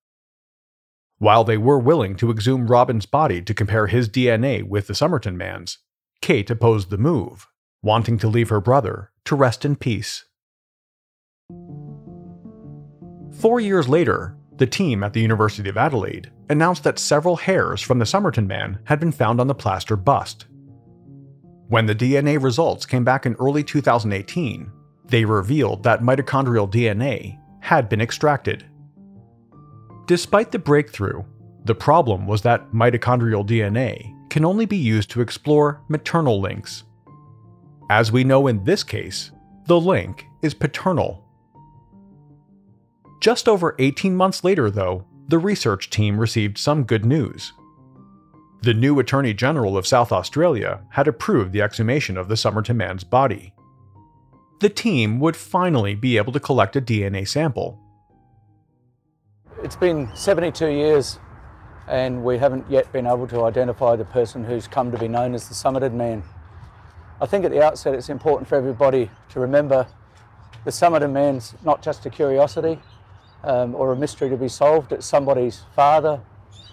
While 1.19 1.45
they 1.45 1.59
were 1.59 1.79
willing 1.79 2.17
to 2.17 2.33
exhume 2.33 2.67
Robin's 2.67 3.07
body 3.07 3.41
to 3.41 3.55
compare 3.55 3.87
his 3.87 4.09
DNA 4.09 4.69
with 4.69 4.89
the 4.89 4.97
Somerton 4.97 5.37
man's, 5.37 5.79
Kate 6.21 6.51
opposed 6.51 6.91
the 6.91 6.99
move, 6.99 7.47
wanting 7.83 8.19
to 8.19 8.27
leave 8.27 8.49
her 8.49 8.61
brother 8.61 9.13
to 9.27 9.37
rest 9.37 9.65
in 9.65 9.77
peace. 9.77 10.25
Four 13.41 13.59
years 13.59 13.89
later, 13.89 14.37
the 14.59 14.67
team 14.67 15.03
at 15.03 15.15
the 15.15 15.21
University 15.23 15.71
of 15.71 15.79
Adelaide 15.79 16.31
announced 16.51 16.85
that 16.85 16.99
several 16.99 17.37
hairs 17.37 17.81
from 17.81 17.99
the 17.99 18.05
Somerton 18.05 18.47
man 18.47 18.81
had 18.85 19.01
been 19.01 19.13
found 19.13 19.41
on 19.41 19.47
the 19.47 19.55
plaster 19.55 19.97
bust. 19.97 20.45
When 21.69 21.87
the 21.87 21.95
DNA 21.95 22.43
results 22.43 22.85
came 22.85 23.03
back 23.03 23.25
in 23.25 23.37
early 23.37 23.65
2018, 23.65 24.71
they 25.07 25.25
revealed 25.25 25.83
that 25.85 26.03
mitochondrial 26.03 26.71
DNA 26.71 27.39
had 27.61 27.89
been 27.89 28.03
extracted. 28.03 28.67
Despite 30.07 30.53
the 30.53 30.59
breakthrough, 30.59 31.25
the 31.65 31.75
problem 31.75 32.27
was 32.27 32.43
that 32.43 32.73
mitochondrial 32.73 33.47
DNA 33.47 34.15
can 34.29 34.45
only 34.45 34.67
be 34.67 34.77
used 34.77 35.11
to 35.13 35.23
explore 35.23 35.81
maternal 35.89 36.43
links. 36.43 36.85
As 37.89 38.13
we 38.13 38.23
know 38.23 38.49
in 38.49 38.65
this 38.65 38.85
case, 38.85 39.31
the 39.65 39.81
link 39.81 40.27
is 40.43 40.53
paternal. 40.53 41.25
Just 43.21 43.49
over 43.49 43.77
18 43.79 44.17
months 44.17 44.43
later, 44.43 44.71
though, 44.71 45.05
the 45.29 45.39
research 45.39 45.91
team 45.91 46.19
received 46.19 46.57
some 46.57 46.85
good 46.85 47.05
news. 47.05 47.53
The 48.63 48.73
new 48.73 48.99
Attorney 48.99 49.35
General 49.35 49.77
of 49.77 49.87
South 49.87 50.11
Australia 50.11 50.81
had 50.91 51.07
approved 51.07 51.53
the 51.53 51.61
exhumation 51.61 52.17
of 52.17 52.29
the 52.29 52.37
Somerton 52.37 52.79
man's 52.79 53.05
body. 53.05 53.53
The 54.61 54.71
team 54.71 55.21
would 55.21 55.37
finally 55.37 55.95
be 55.95 56.17
able 56.17 56.33
to 56.33 56.41
collect 56.41 56.77
a 56.77 56.81
DNA 56.81 57.29
sample. 57.29 57.79
It's 59.63 59.77
been 59.77 60.09
72 60.15 60.69
years 60.69 61.19
and 61.89 62.25
we 62.25 62.39
haven't 62.39 62.71
yet 62.71 62.91
been 62.93 63.07
able 63.07 63.27
to 63.29 63.45
identify 63.45 63.97
the 63.97 64.05
person 64.05 64.45
who's 64.45 64.67
come 64.67 64.91
to 64.93 64.99
be 64.99 65.09
known 65.09 65.35
as 65.35 65.49
the 65.49 65.55
Somerton 65.55 65.97
man. 65.97 66.23
I 67.21 67.27
think 67.27 67.45
at 67.45 67.51
the 67.51 67.63
outset 67.63 67.95
it's 67.95 68.09
important 68.09 68.49
for 68.49 68.57
everybody 68.57 69.11
to 69.31 69.41
remember 69.41 69.87
the 70.65 70.73
Somerton 70.73 71.13
man's 71.13 71.55
not 71.65 71.83
just 71.83 72.07
a 72.07 72.11
curiosity 72.11 72.79
um, 73.45 73.75
or 73.75 73.93
a 73.93 73.97
mystery 73.97 74.29
to 74.31 74.37
be 74.37 74.49
solved, 74.49 74.93
it's 74.93 75.07
somebody's 75.07 75.63
father, 75.75 76.21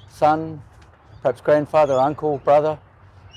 son, 0.10 0.62
perhaps 1.22 1.42
grandfather, 1.42 1.94
uncle, 1.94 2.38
brother, 2.40 2.78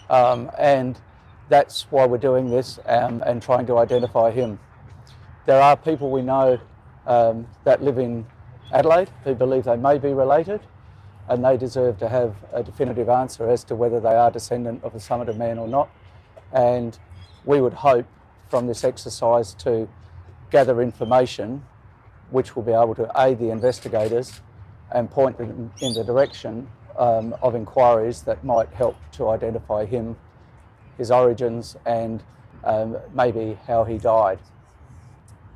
um, 0.09 0.51
and 0.59 1.01
that's 1.49 1.83
why 1.91 2.07
we're 2.07 2.19
doing 2.19 2.51
this 2.51 2.79
um, 2.87 3.23
and 3.27 3.43
trying 3.43 3.67
to 3.67 3.79
identify 3.79 4.31
him. 4.31 4.59
There 5.47 5.61
are 5.61 5.77
people 5.77 6.11
we 6.11 6.23
know 6.23 6.61
um, 7.07 7.47
that 7.65 7.83
live 7.83 7.99
in 7.99 8.27
Adelaide 8.73 9.11
who 9.25 9.35
believe 9.35 9.65
they 9.65 9.77
may 9.77 9.99
be 9.99 10.13
related, 10.13 10.61
and 11.29 11.45
they 11.45 11.57
deserve 11.57 11.99
to 11.99 12.09
have 12.09 12.35
a 12.53 12.63
definitive 12.63 13.09
answer 13.09 13.49
as 13.49 13.65
to 13.65 13.75
whether 13.75 14.01
they 14.01 14.15
are 14.15 14.31
descendant 14.31 14.83
of 14.83 14.93
the 14.93 15.01
Somerton 15.01 15.39
man 15.39 15.59
or 15.59 15.69
not. 15.69 15.89
And 16.53 16.99
we 17.45 17.61
would 17.61 17.75
hope 17.75 18.07
from 18.49 18.67
this 18.67 18.83
exercise 18.83 19.55
to 19.55 19.89
gather 20.51 20.83
information 20.83 21.65
which 22.31 22.55
will 22.55 22.63
be 22.63 22.73
able 22.73 22.95
to 22.95 23.11
aid 23.17 23.39
the 23.39 23.51
investigators 23.51 24.41
and 24.93 25.11
point 25.11 25.39
them 25.39 25.73
in 25.81 25.93
the 25.95 26.05
direction 26.05 26.69
um, 26.99 27.35
of 27.43 27.55
inquiries 27.55 28.23
that 28.23 28.45
might 28.45 28.69
help 28.73 28.97
to 29.13 29.29
identify 29.29 29.85
him, 29.85 30.17
his 30.99 31.11
origins, 31.11 31.77
and 31.87 32.23
um, 32.65 32.97
maybe 33.15 33.59
how 33.67 33.85
he 33.85 33.99
died. 33.99 34.39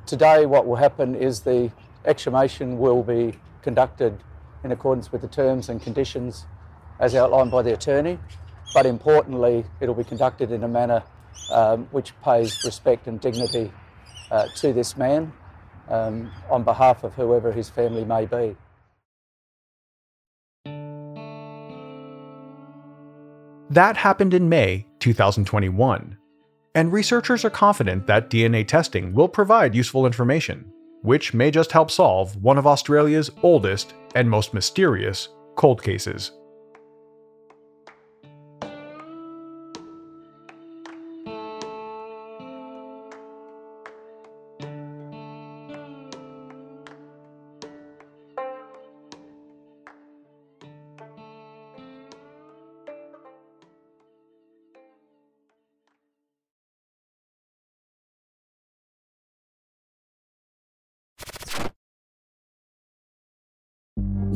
Today, 0.05 0.45
what 0.45 0.65
will 0.65 0.75
happen 0.75 1.15
is 1.15 1.41
the 1.41 1.71
exhumation 2.05 2.77
will 2.77 3.03
be 3.03 3.37
conducted 3.61 4.23
in 4.63 4.71
accordance 4.71 5.11
with 5.11 5.21
the 5.21 5.27
terms 5.27 5.69
and 5.69 5.81
conditions 5.81 6.45
as 6.99 7.15
outlined 7.15 7.51
by 7.51 7.61
the 7.61 7.73
attorney, 7.73 8.17
but 8.73 8.85
importantly, 8.85 9.65
it'll 9.79 9.95
be 9.95 10.03
conducted 10.03 10.51
in 10.51 10.63
a 10.63 10.67
manner 10.67 11.03
um, 11.51 11.87
which 11.91 12.13
pays 12.21 12.63
respect 12.63 13.07
and 13.07 13.19
dignity 13.19 13.71
uh, 14.31 14.47
to 14.55 14.73
this 14.73 14.97
man 14.97 15.31
um, 15.89 16.31
on 16.49 16.63
behalf 16.63 17.03
of 17.03 17.13
whoever 17.13 17.51
his 17.51 17.69
family 17.69 18.05
may 18.05 18.25
be. 18.25 18.55
That 23.69 23.97
happened 23.97 24.33
in 24.33 24.47
May 24.47 24.85
2021, 24.99 26.17
and 26.75 26.93
researchers 26.93 27.43
are 27.43 27.49
confident 27.49 28.05
that 28.07 28.29
DNA 28.29 28.67
testing 28.67 29.13
will 29.13 29.27
provide 29.27 29.73
useful 29.73 30.05
information, 30.05 30.71
which 31.01 31.33
may 31.33 31.49
just 31.49 31.71
help 31.71 31.89
solve 31.89 32.35
one 32.43 32.57
of 32.57 32.67
Australia's 32.67 33.31
oldest 33.41 33.93
and 34.13 34.29
most 34.29 34.53
mysterious 34.53 35.29
cold 35.55 35.81
cases. 35.81 36.31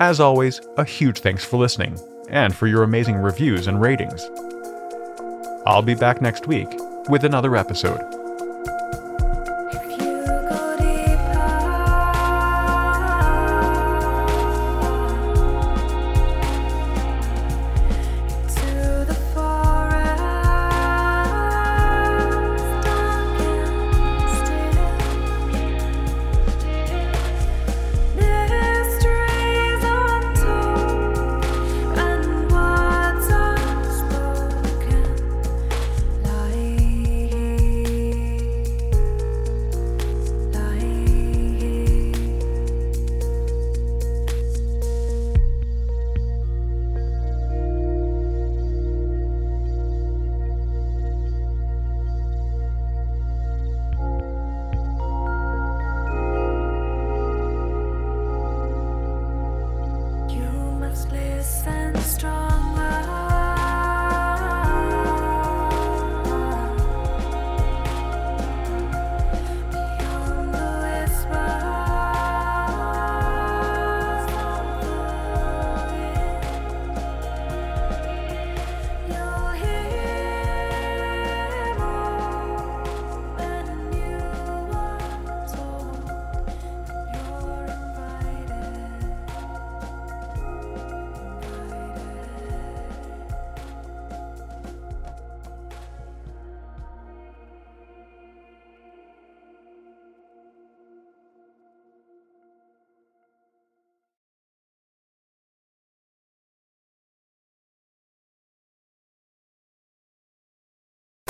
As 0.00 0.18
always, 0.18 0.60
a 0.76 0.84
huge 0.84 1.20
thanks 1.20 1.44
for 1.44 1.56
listening 1.56 1.98
and 2.28 2.54
for 2.54 2.66
your 2.66 2.82
amazing 2.82 3.16
reviews 3.16 3.68
and 3.68 3.80
ratings. 3.80 4.28
I'll 5.66 5.82
be 5.82 5.94
back 5.94 6.20
next 6.20 6.46
week 6.46 6.68
with 7.08 7.24
another 7.24 7.54
episode. 7.56 8.13